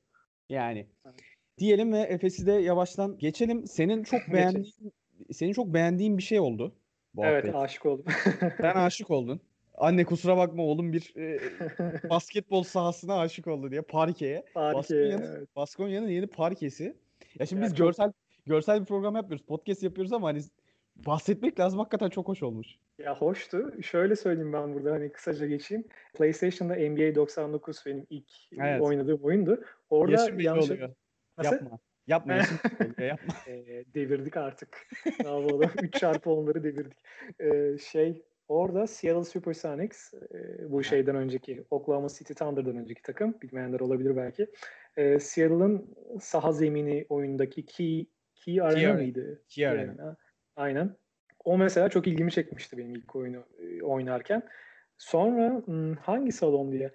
Yani. 0.49 0.87
Evet 1.07 1.21
diyelim 1.61 1.93
ve 1.93 1.99
Efes'i 1.99 2.47
de 2.47 2.53
yavaştan 2.53 3.19
geçelim. 3.19 3.67
Senin 3.67 4.03
çok 4.03 4.21
beğendiğin 4.33 4.93
senin 5.33 5.53
çok 5.53 5.67
beğendiğin 5.67 6.19
bir 6.19 6.23
şey 6.23 6.41
oldu. 6.41 6.73
Bu 7.15 7.25
evet 7.25 7.45
hafta. 7.45 7.59
aşık 7.59 7.87
oldum. 7.87 8.05
Sen 8.61 8.75
aşık 8.75 9.11
oldun. 9.11 9.41
Anne 9.75 10.05
kusura 10.05 10.37
bakma 10.37 10.63
oğlum 10.63 10.93
bir 10.93 11.15
e, 11.17 11.41
basketbol 12.11 12.63
sahasına 12.63 13.19
aşık 13.19 13.47
oldu 13.47 13.71
diye 13.71 13.83
parkeye. 13.83 14.45
Parke, 14.55 14.77
Baskonya'nın, 14.79 15.37
evet. 15.37 15.57
Baskonya'nın 15.57 16.09
yeni 16.09 16.27
parkesi. 16.27 16.97
Ya 17.39 17.47
şimdi 17.47 17.63
yani 17.63 17.71
biz 17.71 17.79
çok... 17.79 17.87
görsel 17.87 18.13
görsel 18.47 18.81
bir 18.81 18.87
program 18.87 19.17
yapıyoruz. 19.17 19.47
Podcast 19.47 19.83
yapıyoruz 19.83 20.13
ama 20.13 20.29
hani 20.29 20.41
bahsetmek 21.07 21.61
lazım. 21.61 21.79
Hakikaten 21.79 22.09
çok 22.09 22.29
hoş 22.29 22.43
olmuş. 22.43 22.69
Ya 22.99 23.17
hoştu. 23.17 23.83
Şöyle 23.83 24.17
söyleyeyim 24.17 24.53
ben 24.53 24.75
burada 24.75 24.93
hani 24.93 25.13
kısaca 25.13 25.47
geçeyim. 25.47 25.85
PlayStation'da 26.15 26.75
NBA 26.75 27.15
99 27.15 27.83
benim 27.87 28.07
ilk 28.11 28.29
evet. 28.59 28.83
oynadığım 28.83 29.21
oyundu. 29.23 29.65
Orada 29.91 30.43
yanlış 30.43 30.71
oluyor. 30.71 30.91
Nasıl? 31.45 31.55
Yapma. 31.55 31.79
Yapma. 32.07 32.35
yapma. 32.99 33.35
E, 33.47 33.85
devirdik 33.95 34.37
artık. 34.37 34.87
ne 35.07 35.29
yapalım? 35.29 35.71
3 35.83 35.95
çarpı 35.95 36.31
onları 36.31 36.65
devirdik. 36.65 36.99
E, 37.41 37.79
şey 37.79 38.23
orada 38.49 38.87
Seattle 38.87 39.25
Supersonics 39.25 40.15
e, 40.15 40.71
bu 40.71 40.85
şeyden 40.85 41.17
önceki 41.17 41.65
Oklahoma 41.71 42.09
City 42.09 42.33
Thunder'dan 42.33 42.77
önceki 42.77 43.03
takım. 43.03 43.35
Bilmeyenler 43.43 43.81
olabilir 43.81 44.17
belki. 44.17 44.47
E, 44.97 45.19
Seattle'ın 45.19 45.97
saha 46.21 46.53
zemini 46.53 47.07
oyundaki 47.09 47.67
Key, 47.67 48.07
Key 48.35 48.63
Arena 48.63 48.79
Key 48.79 48.93
mıydı? 48.93 49.43
Key 49.49 49.69
Arena. 49.69 50.17
Aynen. 50.57 50.97
O 51.45 51.59
mesela 51.59 51.89
çok 51.89 52.07
ilgimi 52.07 52.33
çekmişti 52.33 52.79
benim 52.79 52.95
ilk 52.95 53.17
oyunu 53.17 53.45
e, 53.59 53.83
oynarken. 53.83 54.43
Sonra 54.99 55.63
hmm, 55.65 55.95
hangi 55.95 56.33
salon 56.33 56.73
diye. 56.73 56.93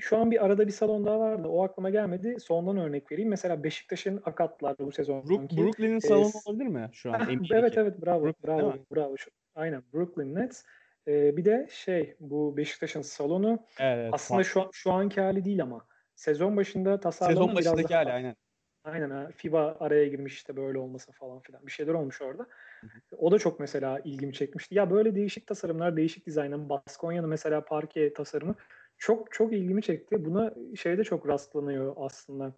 Şu 0.00 0.16
an 0.16 0.30
bir 0.30 0.44
arada 0.44 0.66
bir 0.66 0.72
salon 0.72 1.06
daha 1.06 1.20
vardı. 1.20 1.48
O 1.48 1.64
aklıma 1.64 1.90
gelmedi. 1.90 2.36
Sondan 2.40 2.76
örnek 2.76 3.12
vereyim. 3.12 3.30
Mesela 3.30 3.64
Beşiktaş'ın 3.64 4.22
akatlar 4.24 4.78
bu 4.78 4.92
sezon. 4.92 5.28
Brook, 5.28 5.50
Brooklyn'in 5.50 5.98
salonu 5.98 6.30
olabilir 6.44 6.66
mi 6.66 6.90
şu 6.92 7.12
an? 7.12 7.40
evet 7.52 7.78
evet 7.78 8.06
bravo. 8.06 8.24
Brooklyn, 8.24 8.48
bravo. 8.48 8.74
Bravo. 8.94 9.16
Şu, 9.16 9.30
aynen 9.54 9.82
Brooklyn 9.94 10.34
Nets. 10.34 10.64
Ee, 11.08 11.36
bir 11.36 11.44
de 11.44 11.68
şey 11.70 12.16
bu 12.20 12.56
Beşiktaş'ın 12.56 13.02
salonu 13.02 13.58
evet, 13.80 14.10
aslında 14.14 14.44
şu, 14.44 14.68
şu 14.72 14.92
anki 14.92 15.20
hali 15.20 15.44
değil 15.44 15.62
ama 15.62 15.86
sezon 16.14 16.56
başında 16.56 17.00
tasarlanan 17.00 17.40
Sezon 17.40 17.56
başındaki 17.56 17.94
hali 17.94 18.12
aynen. 18.12 18.36
Aynen 18.84 19.10
ha. 19.10 19.28
FIBA 19.36 19.76
araya 19.80 20.06
girmiş 20.06 20.34
işte 20.34 20.56
böyle 20.56 20.78
olmasa 20.78 21.12
falan 21.12 21.40
filan. 21.40 21.66
Bir 21.66 21.70
şeyler 21.70 21.94
olmuş 21.94 22.22
orada. 22.22 22.46
O 23.18 23.32
da 23.32 23.38
çok 23.38 23.60
mesela 23.60 24.00
ilgimi 24.04 24.32
çekmişti. 24.32 24.74
Ya 24.74 24.90
böyle 24.90 25.14
değişik 25.14 25.46
tasarımlar, 25.46 25.96
değişik 25.96 26.26
dizaynlar. 26.26 26.68
Baskonya'nın 26.68 27.28
mesela 27.28 27.64
parke 27.64 28.12
tasarımı 28.12 28.54
çok 28.98 29.32
çok 29.32 29.52
ilgimi 29.52 29.82
çekti. 29.82 30.24
Buna 30.24 30.54
şeyde 30.76 31.04
çok 31.04 31.28
rastlanıyor 31.28 31.94
aslında. 31.96 32.52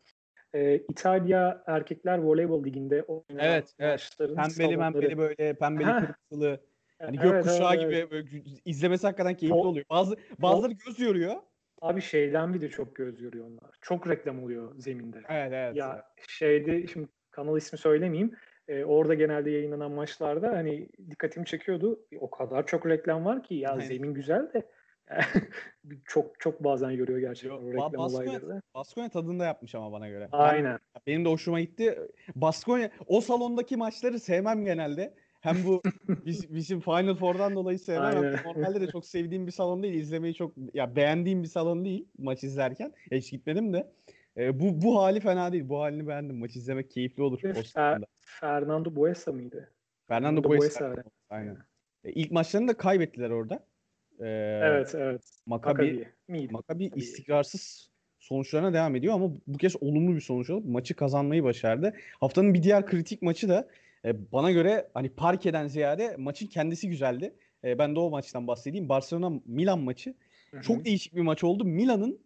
Ee, 0.55 0.76
İtalya 0.76 1.62
Erkekler 1.66 2.18
Voleybol 2.18 2.64
Ligi'nde 2.64 3.03
oynanan 3.03 3.24
evet, 3.38 3.74
evet. 3.79 4.11
Pembeli 4.18 4.48
salonları. 4.50 4.92
pembeli 4.92 5.18
böyle 5.18 5.55
pembeli 5.55 5.87
kırmızılı. 5.87 6.61
Hani 6.98 7.16
evet, 7.22 7.33
gökkuşağı 7.33 7.74
evet, 7.74 7.83
gibi 7.83 7.94
evet. 7.94 8.11
Böyle, 8.11 8.29
izlemesi 8.64 9.07
hakikaten 9.07 9.37
keyifli 9.37 9.59
o, 9.59 9.66
oluyor. 9.66 9.85
Bazı 9.90 10.16
bazıları 10.38 10.72
göz 10.72 11.00
yoruyor. 11.00 11.37
Abi 11.81 12.00
şeyden 12.00 12.55
bir 12.55 12.61
de 12.61 12.68
çok 12.68 12.96
göz 12.96 13.20
yoruyor 13.20 13.46
onlar. 13.46 13.70
Çok 13.81 14.09
reklam 14.09 14.44
oluyor 14.44 14.74
zeminde. 14.79 15.18
Evet 15.29 15.53
evet. 15.53 15.76
Ya 15.76 16.05
şeyde 16.29 16.87
şimdi 16.87 17.09
kanal 17.31 17.57
ismi 17.57 17.79
söylemeyeyim. 17.79 18.35
E, 18.68 18.85
orada 18.85 19.14
genelde 19.14 19.50
yayınlanan 19.50 19.92
maçlarda 19.92 20.48
hani 20.48 20.88
dikkatimi 21.11 21.46
çekiyordu. 21.46 22.00
O 22.20 22.31
kadar 22.31 22.66
çok 22.66 22.87
reklam 22.87 23.24
var 23.24 23.42
ki 23.42 23.55
ya 23.55 23.70
Aynen. 23.70 23.85
zemin 23.85 24.14
güzel 24.14 24.53
de 24.53 24.68
çok 26.05 26.40
çok 26.40 26.64
bazen 26.64 26.90
yoruyor 26.90 27.18
gerçekten 27.18 27.57
Yo, 27.57 27.62
o 27.62 27.73
reklam 27.73 27.92
Baskonya, 27.92 28.31
olayları. 28.31 28.62
Baskonya 28.75 29.09
tadında 29.09 29.44
yapmış 29.44 29.75
ama 29.75 29.92
bana 29.92 30.09
göre. 30.09 30.29
Aynen. 30.33 30.79
Ben, 30.94 31.03
benim 31.07 31.25
de 31.25 31.29
hoşuma 31.29 31.61
gitti. 31.61 31.99
Baskonya 32.35 32.90
o 33.07 33.20
salondaki 33.20 33.77
maçları 33.77 34.18
sevmem 34.20 34.64
genelde. 34.64 35.14
Hem 35.40 35.57
bu 35.66 35.83
bizim 36.27 36.81
Final 36.81 37.14
Four'dan 37.14 37.55
dolayı 37.55 37.79
sevmem. 37.79 38.35
Normalde 38.44 38.81
de 38.81 38.87
çok 38.87 39.07
sevdiğim 39.07 39.46
bir 39.46 39.53
salon 39.53 39.83
değil. 39.83 39.94
İzlemeyi 39.94 40.35
çok 40.35 40.53
ya 40.75 40.96
beğendiğim 40.96 41.42
bir 41.42 41.49
salon 41.49 41.85
değil 41.85 42.09
maç 42.18 42.44
izlerken. 42.44 42.92
Hiç 43.11 43.31
gitmedim 43.31 43.73
de. 43.73 43.92
E, 44.37 44.61
bu 44.61 44.83
bu 44.83 45.03
hali 45.03 45.20
fena 45.20 45.53
değil. 45.53 45.68
Bu 45.68 45.81
halini 45.81 46.09
beğendim. 46.09 46.38
Maç 46.38 46.57
izlemek 46.57 46.90
keyifli 46.90 47.23
olur. 47.23 47.40
Fer, 47.75 47.99
Fernando 48.20 48.96
Buesa 48.96 49.33
mıydı? 49.33 49.70
Fernando, 50.09 50.42
Fernando 50.42 50.61
Buesa. 50.61 50.90
Buesa. 50.90 51.03
Aynen. 51.31 51.57
E, 52.05 52.12
ilk 52.12 52.31
maçlarını 52.31 52.68
da 52.68 52.77
kaybettiler 52.77 53.31
orada. 53.31 53.69
Ee, 54.20 54.61
evet 54.62 54.94
evet. 54.94 55.22
Maccabi, 55.46 56.09
Maccabi, 56.28 56.52
Maccabi 56.52 56.90
istikrarsız 56.96 57.90
sonuçlarına 58.18 58.72
devam 58.72 58.96
ediyor 58.96 59.14
ama 59.14 59.30
bu 59.46 59.59
kez 59.59 59.83
olumlu 59.83 60.14
bir 60.14 60.20
sonuç 60.20 60.50
alıp 60.50 60.64
maçı 60.64 60.94
kazanmayı 60.94 61.44
başardı. 61.44 61.94
Haftanın 62.20 62.54
bir 62.54 62.62
diğer 62.62 62.87
kritik 62.87 63.22
maçı 63.22 63.48
da 63.48 63.68
e, 64.04 64.33
bana 64.33 64.50
göre 64.50 64.88
hani 64.94 65.09
parkeden 65.09 65.66
ziyade 65.66 66.16
maçın 66.18 66.46
kendisi 66.46 66.88
güzeldi. 66.88 67.35
E, 67.64 67.78
ben 67.78 67.96
de 67.96 68.00
o 68.00 68.11
maçtan 68.11 68.46
bahsedeyim. 68.46 68.88
Barcelona 68.88 69.40
Milan 69.46 69.80
maçı. 69.80 70.14
Hı-hı. 70.50 70.62
Çok 70.62 70.85
değişik 70.85 71.16
bir 71.16 71.20
maç 71.20 71.44
oldu. 71.44 71.64
Milan'ın 71.64 72.20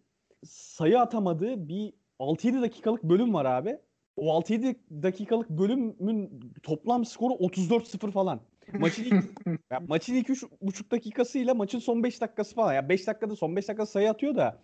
sayı 0.45 1.01
atamadığı 1.01 1.69
bir 1.69 1.93
6-7 2.21 2.63
dakikalık 2.63 3.03
bölüm 3.03 3.35
var 3.35 3.45
abi. 3.45 3.79
O 4.17 4.41
6-7 4.41 4.77
dakikalık 5.03 5.51
bölümün 5.51 6.41
toplam 6.63 7.05
skoru 7.05 7.33
34-0 7.33 8.11
falan. 8.11 8.41
Maçın 8.73 9.05
ilk, 9.05 9.25
ya 9.73 9.81
maçın 9.89 10.15
ilk 10.15 10.29
3,5 10.29 10.91
dakikasıyla 10.91 11.55
maçın 11.55 11.79
son 11.79 12.03
5 12.03 12.21
dakikası 12.21 12.55
falan. 12.55 12.75
Ya 12.75 12.89
5 12.89 13.07
dakikada 13.07 13.37
son 13.37 13.57
5 13.57 13.69
dakika 13.69 13.87
sayı 13.87 14.11
atıyor 14.11 14.35
da 14.35 14.63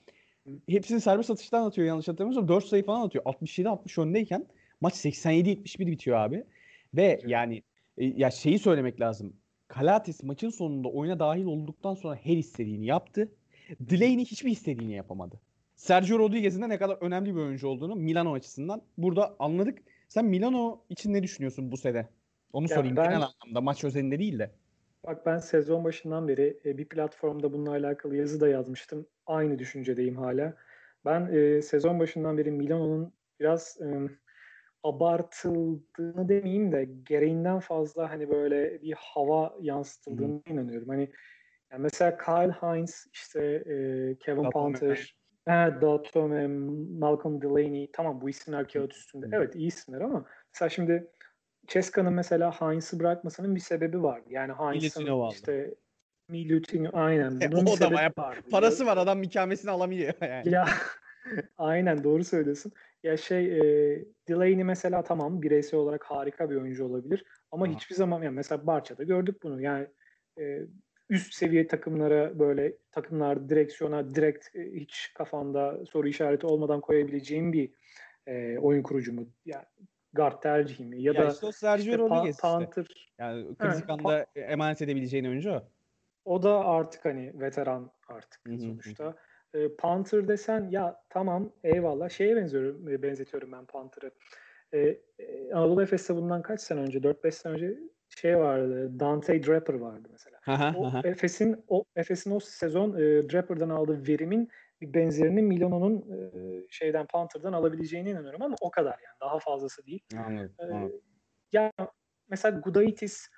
hepsini 0.69 1.01
serbest 1.01 1.31
atıştan 1.31 1.67
atıyor 1.67 1.87
yanlış 1.87 2.09
hatırlamıyorsam. 2.09 2.49
4 2.49 2.65
sayı 2.65 2.85
falan 2.85 3.07
atıyor. 3.07 3.25
67-60 3.25 4.03
öndeyken 4.03 4.47
maç 4.81 4.95
87-71 4.95 5.87
bitiyor 5.87 6.19
abi. 6.19 6.45
Ve 6.95 7.21
yani 7.27 7.63
e, 7.99 8.05
ya 8.05 8.31
şeyi 8.31 8.59
söylemek 8.59 9.01
lazım. 9.01 9.33
Kalates 9.69 10.23
maçın 10.23 10.51
sonunda 10.51 10.89
oyuna 10.89 11.19
dahil 11.19 11.45
olduktan 11.45 11.95
sonra 11.95 12.17
her 12.17 12.37
istediğini 12.37 12.87
yaptı. 12.87 13.33
Delaney 13.81 14.25
hiçbir 14.25 14.51
istediğini 14.51 14.93
yapamadı. 14.93 15.41
Sergio 15.77 16.19
Rodriguez'in 16.19 16.63
de 16.63 16.69
ne 16.69 16.79
kadar 16.79 16.97
önemli 17.01 17.35
bir 17.35 17.41
oyuncu 17.41 17.69
olduğunu 17.69 17.97
Milano 17.97 18.33
açısından 18.33 18.83
burada 18.99 19.37
anladık. 19.39 19.79
Sen 20.09 20.25
Milano 20.25 20.81
için 20.89 21.13
ne 21.13 21.23
düşünüyorsun 21.23 21.73
bu 21.73 21.77
sene? 21.77 22.09
Onu 22.53 22.67
ya 22.71 22.77
sorayım 22.77 22.97
ben, 22.97 23.05
genel 23.05 23.23
anlamda 23.23 23.61
maç 23.61 23.85
özelinde 23.85 24.19
değil 24.19 24.39
de. 24.39 24.51
Bak 25.07 25.27
ben 25.27 25.39
sezon 25.39 25.85
başından 25.85 26.29
beri 26.29 26.61
e, 26.65 26.79
bir 26.79 26.89
platformda 26.89 27.53
bununla 27.53 27.71
alakalı 27.71 28.17
yazı 28.17 28.41
da 28.41 28.49
yazmıştım. 28.49 29.07
Aynı 29.27 29.59
düşüncedeyim 29.59 30.17
hala. 30.17 30.55
Ben 31.05 31.29
e, 31.33 31.63
sezon 31.63 32.01
başından 32.01 32.39
beri 32.39 32.51
Milano'nun 32.51 33.13
biraz 33.41 33.79
e, 33.81 34.09
abartıldığını 34.83 36.29
demeyeyim 36.29 36.73
de 36.73 36.89
gereğinden 37.07 37.61
fazla 37.61 38.11
hani 38.11 38.31
böyle 38.31 38.83
bir 38.83 38.95
hava 38.99 39.57
yansıtıldığını 39.61 40.43
Hı. 40.47 40.53
inanıyorum. 40.53 40.89
Hani 40.89 41.11
yani 41.73 41.83
mesela 41.83 42.17
Kyle 42.17 42.53
Hines, 42.53 43.07
işte 43.13 43.41
e, 43.45 43.75
Kevin 44.21 44.45
Datome. 44.45 44.73
Panther, 44.73 45.15
Datome, 45.81 46.47
Malcolm 46.99 47.43
Delaney 47.43 47.91
tamam 47.93 48.21
bu 48.21 48.31
isimler 48.31 48.69
kağıt 48.69 48.93
üstünde. 48.95 49.27
Hı. 49.27 49.31
Evet 49.33 49.55
iyi 49.57 49.69
isimler 49.69 50.01
ama 50.01 50.25
mesela 50.55 50.69
şimdi 50.69 51.11
Ceska'nın 51.71 52.13
mesela 52.13 52.53
Hines'ı 52.53 53.01
bırakmasının 53.01 53.55
bir 53.55 53.61
sebebi 53.61 54.03
vardı. 54.03 54.27
Yani 54.31 54.53
Hines'ın 54.53 55.31
işte 55.31 55.75
Milutino 56.29 56.91
aynen. 56.93 57.41
Bunun 57.53 57.67
e, 57.67 57.71
o 57.71 57.81
da 57.81 57.93
bayağı 57.93 58.13
vardı. 58.19 58.41
parası 58.51 58.87
var 58.87 58.97
adam 58.97 59.19
mikamesini 59.19 59.71
alamıyor 59.71 60.15
yani. 60.21 60.51
Ya 60.51 60.69
aynen 61.59 62.05
doğru 62.05 62.25
söylüyorsun. 62.25 62.73
Ya 63.03 63.17
şey 63.17 63.59
e, 63.59 64.05
Delaney 64.29 64.65
mesela 64.65 65.03
tamam 65.03 65.43
bireysel 65.43 65.81
olarak 65.81 66.05
harika 66.05 66.51
bir 66.51 66.57
oyuncu 66.57 66.85
olabilir 66.85 67.25
ama 67.51 67.67
Aha. 67.67 67.73
hiçbir 67.73 67.95
zaman 67.95 68.23
yani 68.23 68.35
mesela 68.35 68.67
Barça'da 68.67 69.03
gördük 69.03 69.43
bunu. 69.43 69.63
Yani 69.63 69.87
e, 70.39 70.61
üst 71.09 71.35
seviye 71.35 71.67
takımlara 71.67 72.39
böyle 72.39 72.77
takımlar 72.93 73.49
direksiyona 73.49 74.15
direkt 74.15 74.57
e, 74.57 74.73
hiç 74.73 75.13
kafanda 75.15 75.87
soru 75.87 76.09
işareti 76.09 76.47
olmadan 76.47 76.81
koyabileceğim 76.81 77.53
bir 77.53 77.71
e, 78.27 78.59
oyun 78.59 78.83
kurucu 78.83 79.13
mu? 79.13 79.29
Yani 79.45 79.65
guard 80.13 80.43
tercihi 80.43 80.85
mi? 80.85 81.03
Ya, 81.03 81.13
ya 81.13 81.23
da 81.23 81.33
işte 81.33 81.47
o 81.47 81.53
Sergio 81.53 81.93
işte 81.93 81.99
Rodriguez 81.99 82.39
pa- 82.39 82.41
Panther. 82.41 82.83
Işte. 82.83 83.11
Yani 83.19 83.45
kritik 83.45 83.65
evet, 83.65 83.91
anda 83.91 84.23
pa- 84.23 84.41
emanet 84.41 84.83
edebileceğin 84.83 85.25
oyuncu 85.25 85.53
o. 85.53 85.63
O 86.25 86.43
da 86.43 86.65
artık 86.65 87.05
hani 87.05 87.33
veteran 87.41 87.91
artık 88.09 88.41
Hı-hı. 88.47 88.59
sonuçta. 88.59 89.15
E, 89.55 89.77
Panther 89.77 90.29
desen 90.29 90.69
ya 90.71 91.03
tamam 91.09 91.53
eyvallah 91.65 92.09
şeye 92.09 92.37
benziyorum 92.37 93.03
benzetiyorum 93.03 93.53
ben 93.53 93.67
Panther'ı. 93.67 94.11
E, 94.75 95.01
Anadolu 95.55 95.83
Efes'te 95.83 96.17
bundan 96.17 96.43
kaç 96.43 96.61
sene 96.61 96.81
önce 96.81 97.03
4-5 97.03 97.35
sene 97.35 97.53
önce 97.53 97.79
şey 98.09 98.39
vardı 98.39 99.01
Dante 99.01 99.43
Draper 99.47 99.75
vardı 99.75 100.09
mesela. 100.13 100.41
o 100.77 100.91
Efes'in 101.05 101.65
o 101.69 101.85
Efes'in 101.97 102.31
o 102.31 102.41
sezon 102.41 102.93
e, 102.95 103.29
Draper'dan 103.33 103.71
aldığı 103.71 104.09
verimin 104.09 104.49
bir 104.81 104.95
benzerini 104.95 105.43
Milano'nun 105.43 105.97
e, 105.97 106.67
şeyden 106.71 107.07
Panther'dan 107.07 107.53
alabileceğine 107.53 108.11
inanıyorum 108.11 108.43
ama 108.43 108.57
o 108.61 108.71
kadar 108.71 108.91
yani 109.05 109.17
daha 109.21 109.39
fazlası 109.39 109.87
değil. 109.87 110.03
Anladım. 110.27 110.55
E, 110.59 110.65
anladım. 110.65 111.01
Ya 111.53 111.73
mesela 112.29 112.59
Gudaitis 112.59 113.29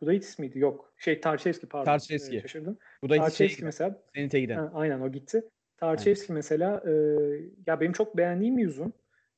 Gudaitis 0.00 0.38
miydi? 0.38 0.58
Yok. 0.58 0.94
Şey 0.96 1.20
Tarçevski 1.20 1.68
pardon. 1.68 1.84
Tarçevski. 1.84 2.36
E, 2.36 2.40
şaşırdım. 2.40 2.78
Gudaitis 3.02 3.24
Tarçevski 3.24 3.58
şey, 3.58 3.66
mesela. 3.66 4.02
Zenit'e 4.14 4.40
giden. 4.40 4.56
Ha, 4.56 4.70
aynen 4.74 5.00
o 5.00 5.12
gitti. 5.12 5.48
Tarçevski 5.76 6.32
mesela 6.32 6.82
e, 6.86 6.92
ya 7.66 7.80
benim 7.80 7.92
çok 7.92 8.16
beğendiğim 8.16 8.56
bir 8.56 8.66
uzun. 8.66 8.92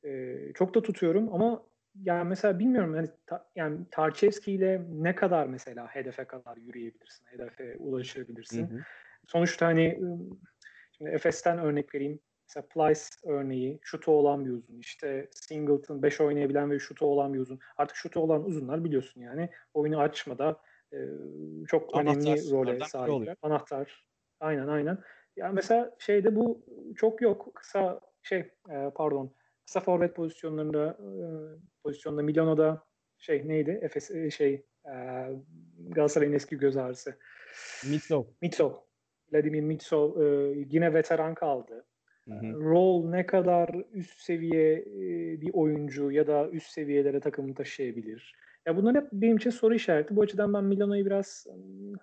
E, 0.04 0.38
çok 0.54 0.74
da 0.74 0.82
tutuyorum 0.82 1.34
ama 1.34 1.66
yani 2.02 2.28
mesela 2.28 2.58
bilmiyorum 2.58 2.94
yani 2.94 3.08
ta, 3.26 3.50
yani 3.56 3.78
Tarçevski 3.90 4.52
ile 4.52 4.82
ne 4.90 5.14
kadar 5.14 5.46
mesela 5.46 5.86
hedefe 5.86 6.24
kadar 6.24 6.56
yürüyebilirsin, 6.56 7.26
hedefe 7.26 7.76
ulaşabilirsin. 7.78 8.70
Hı 8.70 8.74
hı. 8.74 8.80
Sonuçta 9.26 9.66
hani 9.66 10.00
şimdi 10.96 11.10
Efes'ten 11.10 11.58
örnek 11.58 11.94
vereyim. 11.94 12.20
Mesela 12.48 12.66
Plyce 12.68 13.00
örneği 13.24 13.78
şutu 13.82 14.12
olan 14.12 14.44
bir 14.44 14.50
uzun. 14.50 14.78
İşte 14.78 15.28
Singleton 15.30 16.02
5 16.02 16.20
oynayabilen 16.20 16.70
ve 16.70 16.78
şutu 16.78 17.06
olan 17.06 17.34
bir 17.34 17.38
uzun. 17.38 17.58
Artık 17.76 17.96
şutu 17.96 18.20
olan 18.20 18.44
uzunlar 18.44 18.84
biliyorsun 18.84 19.20
yani 19.20 19.50
oyunu 19.74 20.00
açmada 20.00 20.60
e, 20.92 20.98
çok 21.66 21.96
Anahtar, 21.96 22.20
önemli 22.20 22.50
role 22.50 22.80
sahip. 22.84 23.38
Anahtar. 23.42 24.08
Aynen 24.40 24.68
aynen. 24.68 24.98
Yani 25.36 25.54
mesela 25.54 25.96
şeyde 25.98 26.36
bu 26.36 26.64
çok 26.96 27.22
yok. 27.22 27.54
Kısa 27.54 28.00
şey 28.22 28.38
e, 28.70 28.90
pardon 28.94 29.34
kısa 29.66 29.80
forvet 29.80 30.16
pozisyonlarında 30.16 30.98
e, 31.00 31.16
pozisyonda 31.82 32.22
Milano'da 32.22 32.84
şey 33.18 33.48
neydi? 33.48 33.78
Efes 33.82 34.10
e, 34.10 34.30
şey 34.30 34.66
e, 34.84 34.94
Galatasaray'ın 35.78 36.32
eski 36.32 36.58
göz 36.58 36.76
ağrısı. 36.76 37.18
Mitsov. 37.90 38.24
Mitsov. 38.42 38.72
Vladimir 39.34 39.60
Mitsov 39.60 40.22
e, 40.22 40.54
yine 40.70 40.94
veteran 40.94 41.34
kaldı. 41.34 41.84
Hı 42.28 42.34
Rol 42.52 43.08
ne 43.08 43.26
kadar 43.26 43.70
üst 43.92 44.20
seviye 44.20 44.72
e, 44.74 45.40
bir 45.40 45.50
oyuncu 45.52 46.10
ya 46.10 46.26
da 46.26 46.48
üst 46.50 46.70
seviyelere 46.70 47.20
takımı 47.20 47.54
taşıyabilir. 47.54 48.34
Ya 48.66 48.76
bunlar 48.76 48.96
hep 48.96 49.12
benim 49.12 49.36
için 49.36 49.50
soru 49.50 49.74
işareti. 49.74 50.16
Bu 50.16 50.22
açıdan 50.22 50.54
ben 50.54 50.64
Milano'yu 50.64 51.06
biraz 51.06 51.46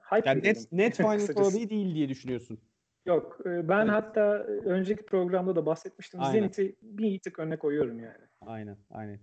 hype 0.09 0.29
Yani 0.29 0.43
net, 0.43 0.71
net 0.71 0.95
Final 0.97 1.47
adayı 1.47 1.69
değil 1.69 1.95
diye 1.95 2.09
düşünüyorsun. 2.09 2.59
Yok. 3.05 3.39
e, 3.45 3.69
Ben 3.69 3.81
Evet. 3.81 3.91
hatta 3.91 4.37
e, 4.37 4.51
önceki 4.51 5.05
programda 5.05 5.55
da 5.55 5.65
bahsetmiştim. 5.65 6.21
Aynen. 6.21 6.31
Zenit'i 6.31 6.75
bir 6.81 7.19
tık 7.19 7.39
önüne 7.39 7.57
koyuyorum 7.57 7.99
yani. 7.99 8.25
Aynen, 8.41 8.77
aynen. 8.89 9.19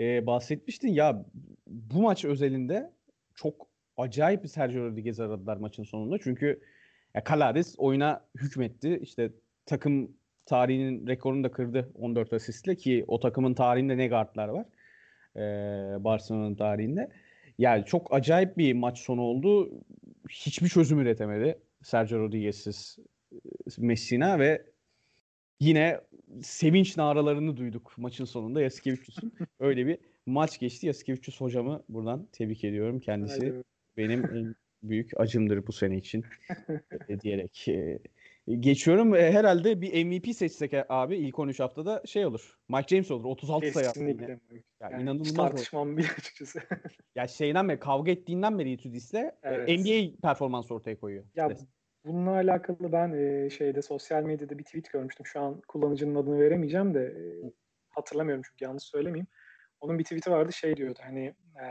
Ee, 0.00 0.26
bahsetmiştin 0.26 0.88
ya 0.88 1.24
bu 1.66 2.02
maç 2.02 2.24
özelinde 2.24 2.92
çok 3.34 3.68
acayip 3.96 4.42
bir 4.42 4.48
Sergio 4.48 4.84
Rodriguez 4.84 5.20
aradılar 5.20 5.56
maçın 5.56 5.82
sonunda. 5.82 6.18
Çünkü 6.18 6.60
ya 7.14 7.22
Calades 7.28 7.74
oyuna 7.78 8.24
hükmetti. 8.34 8.98
İşte 9.02 9.32
takım 9.66 10.16
tarihinin 10.46 11.06
rekorunu 11.06 11.44
da 11.44 11.50
kırdı 11.50 11.92
14 11.94 12.32
asistle 12.32 12.76
ki 12.76 13.04
o 13.08 13.20
takımın 13.20 13.54
tarihinde 13.54 13.96
ne 13.96 14.08
guardlar 14.08 14.48
var. 14.48 14.66
Ee, 15.36 16.04
Barcelona'nın 16.04 16.54
tarihinde. 16.54 17.10
Yani 17.58 17.84
çok 17.84 18.14
acayip 18.14 18.58
bir 18.58 18.72
maç 18.72 18.98
sonu 18.98 19.20
oldu. 19.20 19.70
Hiçbir 20.30 20.68
çözüm 20.68 21.00
üretemedi 21.00 21.58
Sergio 21.82 22.18
Rodriguez'siz 22.18 22.98
e, 23.32 23.36
Messina 23.78 24.38
ve 24.38 24.66
yine 25.60 26.00
sevinç 26.42 26.96
naralarını 26.96 27.56
duyduk 27.56 27.94
maçın 27.96 28.24
sonunda 28.24 28.62
Yasikevicius'un. 28.62 29.32
Öyle 29.60 29.86
bir 29.86 29.98
maç 30.26 30.58
geçti. 30.58 30.86
Yasikevicius 30.86 31.40
hocamı 31.40 31.82
buradan 31.88 32.28
tebrik 32.32 32.64
ediyorum. 32.64 33.00
Kendisi 33.00 33.40
Haydi. 33.40 33.62
benim 33.96 34.24
en 34.36 34.54
büyük 34.82 35.20
acımdır 35.20 35.66
bu 35.66 35.72
sene 35.72 35.96
için 35.96 36.24
e, 37.08 37.20
diyerek. 37.20 37.68
e, 37.68 37.98
geçiyorum. 38.58 39.14
E, 39.14 39.32
herhalde 39.32 39.80
bir 39.80 40.04
MVP 40.04 40.36
seçsek 40.36 40.72
abi 40.88 41.16
ilk 41.16 41.38
13 41.38 41.60
haftada 41.60 42.02
şey 42.06 42.26
olur. 42.26 42.58
Mike 42.68 42.88
James 42.88 43.10
olur. 43.10 43.24
36 43.24 43.72
sayı 43.72 43.88
attı 43.88 44.00
yine. 44.00 44.16
Kesinlikle. 44.16 44.38
Ya 44.80 44.90
Yani 44.90 45.02
inanılmaz 45.02 45.34
tartışmam 45.34 45.96
bile 45.96 46.06
açıkçası. 46.18 46.60
Ya 47.14 47.26
şeyden 47.28 47.68
beri 47.68 47.78
kavga 47.78 48.12
ettiğinden 48.12 48.58
beri 48.58 48.72
Itudis'le 48.72 49.14
e, 49.14 49.32
Evet. 49.42 49.68
NBA 49.68 50.28
performans 50.28 50.70
ortaya 50.70 51.00
koyuyor. 51.00 51.24
Ya 51.34 51.50
bununla 52.04 52.30
alakalı 52.30 52.92
ben 52.92 53.12
e, 53.12 53.50
şeyde 53.50 53.82
sosyal 53.82 54.22
medyada 54.22 54.58
bir 54.58 54.64
tweet 54.64 54.92
görmüştüm. 54.92 55.26
Şu 55.26 55.40
an 55.40 55.60
kullanıcının 55.68 56.14
adını 56.14 56.40
veremeyeceğim 56.40 56.94
de 56.94 57.00
e, 57.00 57.22
hatırlamıyorum 57.90 58.42
çünkü 58.50 58.64
yanlış 58.64 58.84
söylemeyeyim. 58.84 59.26
Onun 59.80 59.98
bir 59.98 60.04
tweet'i 60.04 60.30
vardı 60.30 60.52
şey 60.52 60.76
diyordu 60.76 60.98
hani 61.02 61.26
e, 61.56 61.64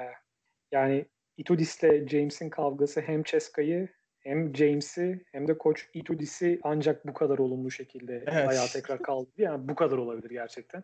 yani 0.72 1.06
Itudis'le 1.42 2.08
James'in 2.10 2.50
kavgası 2.50 3.02
hem 3.02 3.24
Ceska'yı 3.24 3.88
hem 4.20 4.56
James'i 4.56 5.26
hem 5.32 5.48
de 5.48 5.58
koç 5.58 5.90
Itudis'i 5.94 6.60
ancak 6.64 7.08
bu 7.08 7.14
kadar 7.14 7.38
olumlu 7.38 7.72
şekilde 7.72 8.24
Evet. 8.28 8.50
ayağa 8.50 8.66
tekrar 8.74 9.02
kaldırdı. 9.02 9.42
Yani 9.42 9.70
bu 9.70 9.76
kadar 9.76 9.98
olabilir 9.98 10.30
gerçekten. 10.30 10.84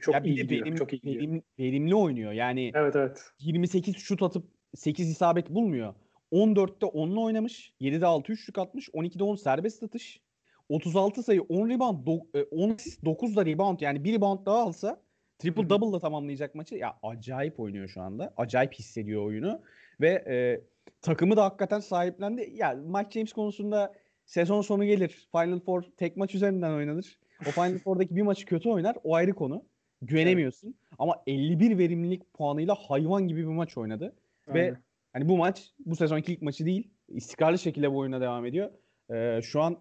Çok 0.00 0.14
Ya 0.14 0.20
iyi 0.20 0.36
de 0.36 0.42
gidiyor. 0.42 0.66
verim- 0.66 0.76
çok 0.76 0.92
iyi 0.92 1.00
gidiyor. 1.00 1.22
verim- 1.22 1.42
verimli 1.58 1.94
oynuyor. 1.94 2.32
Yani 2.32 2.72
Evet 2.74 2.96
evet. 2.96 3.22
28 3.38 3.96
şut 3.96 4.22
atıp 4.22 4.44
8 4.76 5.10
isabet 5.10 5.50
bulmuyor. 5.50 5.94
14'te 6.32 6.86
10'la 6.86 7.20
oynamış. 7.20 7.72
7'de 7.80 8.06
6 8.06 8.32
üçlük 8.32 8.58
atmış. 8.58 8.88
12'de 8.92 9.24
10 9.24 9.36
serbest 9.36 9.82
atış. 9.82 10.20
36 10.68 11.22
sayı 11.22 11.42
10 11.42 11.68
rebound, 11.70 12.06
do- 12.06 12.38
e, 12.40 12.42
10 12.42 12.70
asist, 12.70 13.04
9 13.04 13.36
da 13.36 13.46
rebound. 13.46 13.80
Yani 13.80 14.04
bir 14.04 14.12
rebound 14.12 14.46
daha 14.46 14.58
alsa 14.58 15.02
triple 15.38 15.68
double 15.70 16.00
tamamlayacak 16.00 16.54
maçı. 16.54 16.74
Ya 16.74 16.98
acayip 17.02 17.60
oynuyor 17.60 17.88
şu 17.88 18.00
anda. 18.02 18.34
Acayip 18.36 18.72
hissediyor 18.74 19.22
oyunu 19.26 19.62
ve 20.00 20.24
e, 20.28 20.60
takımı 21.02 21.36
da 21.36 21.44
hakikaten 21.44 21.80
sahiplendi. 21.80 22.52
Ya 22.54 22.72
Mike 22.72 23.10
James 23.10 23.32
konusunda 23.32 23.92
sezon 24.24 24.62
sonu 24.62 24.84
gelir. 24.84 25.28
Final 25.32 25.60
Four 25.60 25.82
tek 25.96 26.16
maç 26.16 26.34
üzerinden 26.34 26.72
oynanır. 26.72 27.18
O 27.40 27.50
Final 27.50 27.78
Four'daki 27.78 28.16
bir 28.16 28.22
maçı 28.22 28.46
kötü 28.46 28.68
oynar. 28.68 28.96
O 29.04 29.14
ayrı 29.14 29.32
konu. 29.32 29.64
Güvenemiyorsun. 30.02 30.74
Ama 30.98 31.22
51 31.26 31.78
verimlilik 31.78 32.34
puanıyla 32.34 32.74
hayvan 32.74 33.28
gibi 33.28 33.40
bir 33.40 33.52
maç 33.52 33.78
oynadı. 33.78 34.16
Ve 34.48 34.62
Aynen. 34.62 34.82
hani 35.12 35.28
bu 35.28 35.36
maç 35.36 35.72
bu 35.86 35.96
sezonki 35.96 36.32
ilk 36.32 36.42
maçı 36.42 36.66
değil. 36.66 36.90
İstikrarlı 37.08 37.58
şekilde 37.58 37.92
bu 37.92 37.98
oyuna 37.98 38.20
devam 38.20 38.46
ediyor. 38.46 38.70
Ee, 39.10 39.40
şu 39.42 39.60
an 39.60 39.78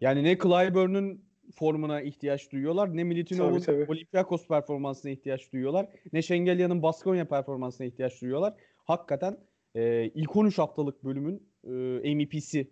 yani 0.00 0.24
ne 0.24 0.38
Clyburn'un 0.38 1.24
formuna 1.54 2.02
ihtiyaç 2.02 2.52
duyuyorlar 2.52 2.96
ne 2.96 3.04
tabii. 3.60 3.86
Olympiakos 3.88 4.48
performansına 4.48 5.10
ihtiyaç 5.10 5.52
duyuyorlar. 5.52 5.86
Ne 6.12 6.22
Şengelya'nın 6.22 6.82
Baskonya 6.82 7.28
performansına 7.28 7.86
ihtiyaç 7.86 8.22
duyuyorlar. 8.22 8.54
Hakikaten 8.84 9.36
e, 9.74 10.10
ilk 10.14 10.36
13 10.36 10.58
haftalık 10.58 11.04
bölümün 11.04 11.48
e, 11.64 12.14
MVP'si 12.14 12.70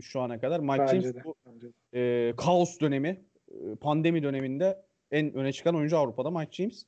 şu 0.00 0.20
ana 0.20 0.40
kadar. 0.40 0.60
Mike 0.60 0.78
Bence 0.78 1.00
James 1.00 1.14
de. 1.14 1.24
bu 1.24 1.34
Bence 1.46 1.66
e, 1.94 2.32
kaos 2.36 2.80
dönemi, 2.80 3.24
e, 3.50 3.74
pandemi 3.74 4.22
döneminde 4.22 4.84
en 5.10 5.34
öne 5.34 5.52
çıkan 5.52 5.76
oyuncu 5.76 5.98
Avrupa'da 5.98 6.30
Mike 6.30 6.52
James. 6.52 6.86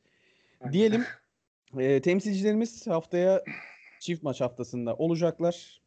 Aynen. 0.61 0.73
Diyelim 0.73 1.05
e, 1.79 2.01
temsilcilerimiz 2.01 2.87
haftaya 2.87 3.45
çift 4.01 4.23
maç 4.23 4.41
haftasında 4.41 4.97
olacaklar. 4.97 5.81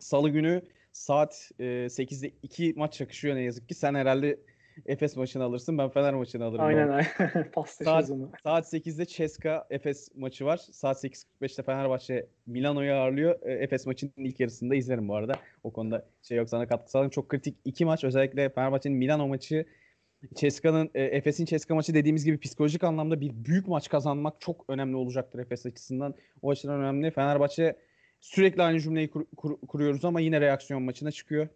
Salı 0.00 0.30
günü 0.30 0.62
saat 0.92 1.50
e, 1.58 1.64
8'de 1.64 2.32
iki 2.42 2.72
maç 2.76 2.94
çakışıyor 2.94 3.36
ne 3.36 3.42
yazık 3.42 3.68
ki. 3.68 3.74
Sen 3.74 3.94
herhalde 3.94 4.40
Efes 4.86 5.16
maçını 5.16 5.44
alırsın. 5.44 5.78
Ben 5.78 5.88
Fener 5.88 6.14
maçını 6.14 6.44
alırım. 6.44 6.64
Aynen 6.64 6.88
aynen. 6.88 7.50
Paslaşırız 7.52 8.08
Saat- 8.08 8.10
onu. 8.10 8.30
Saat 8.42 8.72
8'de 8.72 9.06
Ceska 9.06 9.66
Efes 9.70 10.08
maçı 10.16 10.44
var. 10.44 10.56
Saat 10.56 11.04
8.45'te 11.04 11.62
Fenerbahçe 11.62 12.26
Milano'yu 12.46 12.92
ağırlıyor. 12.92 13.42
E, 13.42 13.52
Efes 13.52 13.86
maçının 13.86 14.12
ilk 14.16 14.40
yarısında 14.40 14.74
izlerim 14.74 15.08
bu 15.08 15.14
arada. 15.14 15.34
O 15.64 15.72
konuda 15.72 16.06
şey 16.22 16.38
yok 16.38 16.48
sana 16.48 16.68
katkı 16.68 16.90
sağlarım. 16.90 17.10
Çok 17.10 17.28
kritik 17.28 17.56
iki 17.64 17.84
maç. 17.84 18.04
Özellikle 18.04 18.48
Fenerbahçe'nin 18.48 18.96
Milano 18.96 19.28
maçı 19.28 19.66
Ceska'nın 20.34 20.90
e, 20.94 21.02
Efes'in 21.02 21.44
Ceska 21.44 21.74
maçı 21.74 21.94
dediğimiz 21.94 22.24
gibi 22.24 22.38
psikolojik 22.38 22.84
anlamda 22.84 23.20
bir 23.20 23.32
büyük 23.44 23.68
maç 23.68 23.88
kazanmak 23.88 24.40
çok 24.40 24.64
önemli 24.68 24.96
olacaktır 24.96 25.38
Efes 25.38 25.66
açısından. 25.66 26.14
O 26.42 26.50
açıdan 26.50 26.80
önemli. 26.80 27.10
Fenerbahçe 27.10 27.76
sürekli 28.20 28.62
aynı 28.62 28.80
cümleyi 28.80 29.10
kur- 29.10 29.26
kur- 29.36 29.60
kuruyoruz 29.68 30.04
ama 30.04 30.20
yine 30.20 30.40
reaksiyon 30.40 30.82
maçına 30.82 31.10
çıkıyor. 31.10 31.48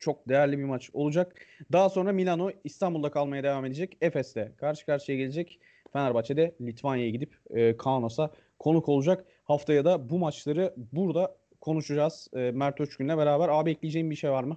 Çok 0.00 0.28
değerli 0.28 0.58
bir 0.58 0.64
maç 0.64 0.90
olacak. 0.92 1.34
Daha 1.72 1.88
sonra 1.88 2.12
Milano 2.12 2.50
İstanbul'da 2.64 3.10
kalmaya 3.10 3.42
devam 3.42 3.64
edecek. 3.64 3.96
Efes'te 4.00 4.52
karşı 4.56 4.86
karşıya 4.86 5.18
gelecek. 5.18 5.60
Fenerbahçe'de 5.92 6.54
Litvanya'ya 6.60 7.10
gidip 7.10 7.36
e, 7.50 7.76
Kaunos'a 7.76 8.30
konuk 8.58 8.88
olacak. 8.88 9.24
Haftaya 9.44 9.84
da 9.84 10.10
bu 10.10 10.18
maçları 10.18 10.74
burada 10.92 11.36
konuşacağız. 11.60 12.28
E, 12.34 12.50
Mert 12.50 12.80
Özgün'le 12.80 13.16
beraber. 13.16 13.48
Abi 13.48 13.70
ekleyeceğim 13.70 14.10
bir 14.10 14.16
şey 14.16 14.30
var 14.30 14.44
mı? 14.44 14.56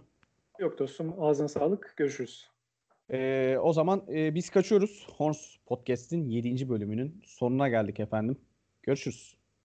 Yok 0.60 0.79
dostum 0.79 1.15
ağzına 1.19 1.47
sağlık. 1.47 1.93
Görüşürüz. 1.97 2.49
E, 3.12 3.58
o 3.62 3.73
zaman 3.73 4.03
e, 4.13 4.36
biz 4.36 4.49
kaçıyoruz. 4.49 5.08
Horns 5.17 5.56
Podcast'in 5.65 6.29
7. 6.29 6.69
bölümünün 6.69 7.21
sonuna 7.25 7.69
geldik 7.69 7.99
efendim. 7.99 8.38
Görüşürüz. 8.84 9.42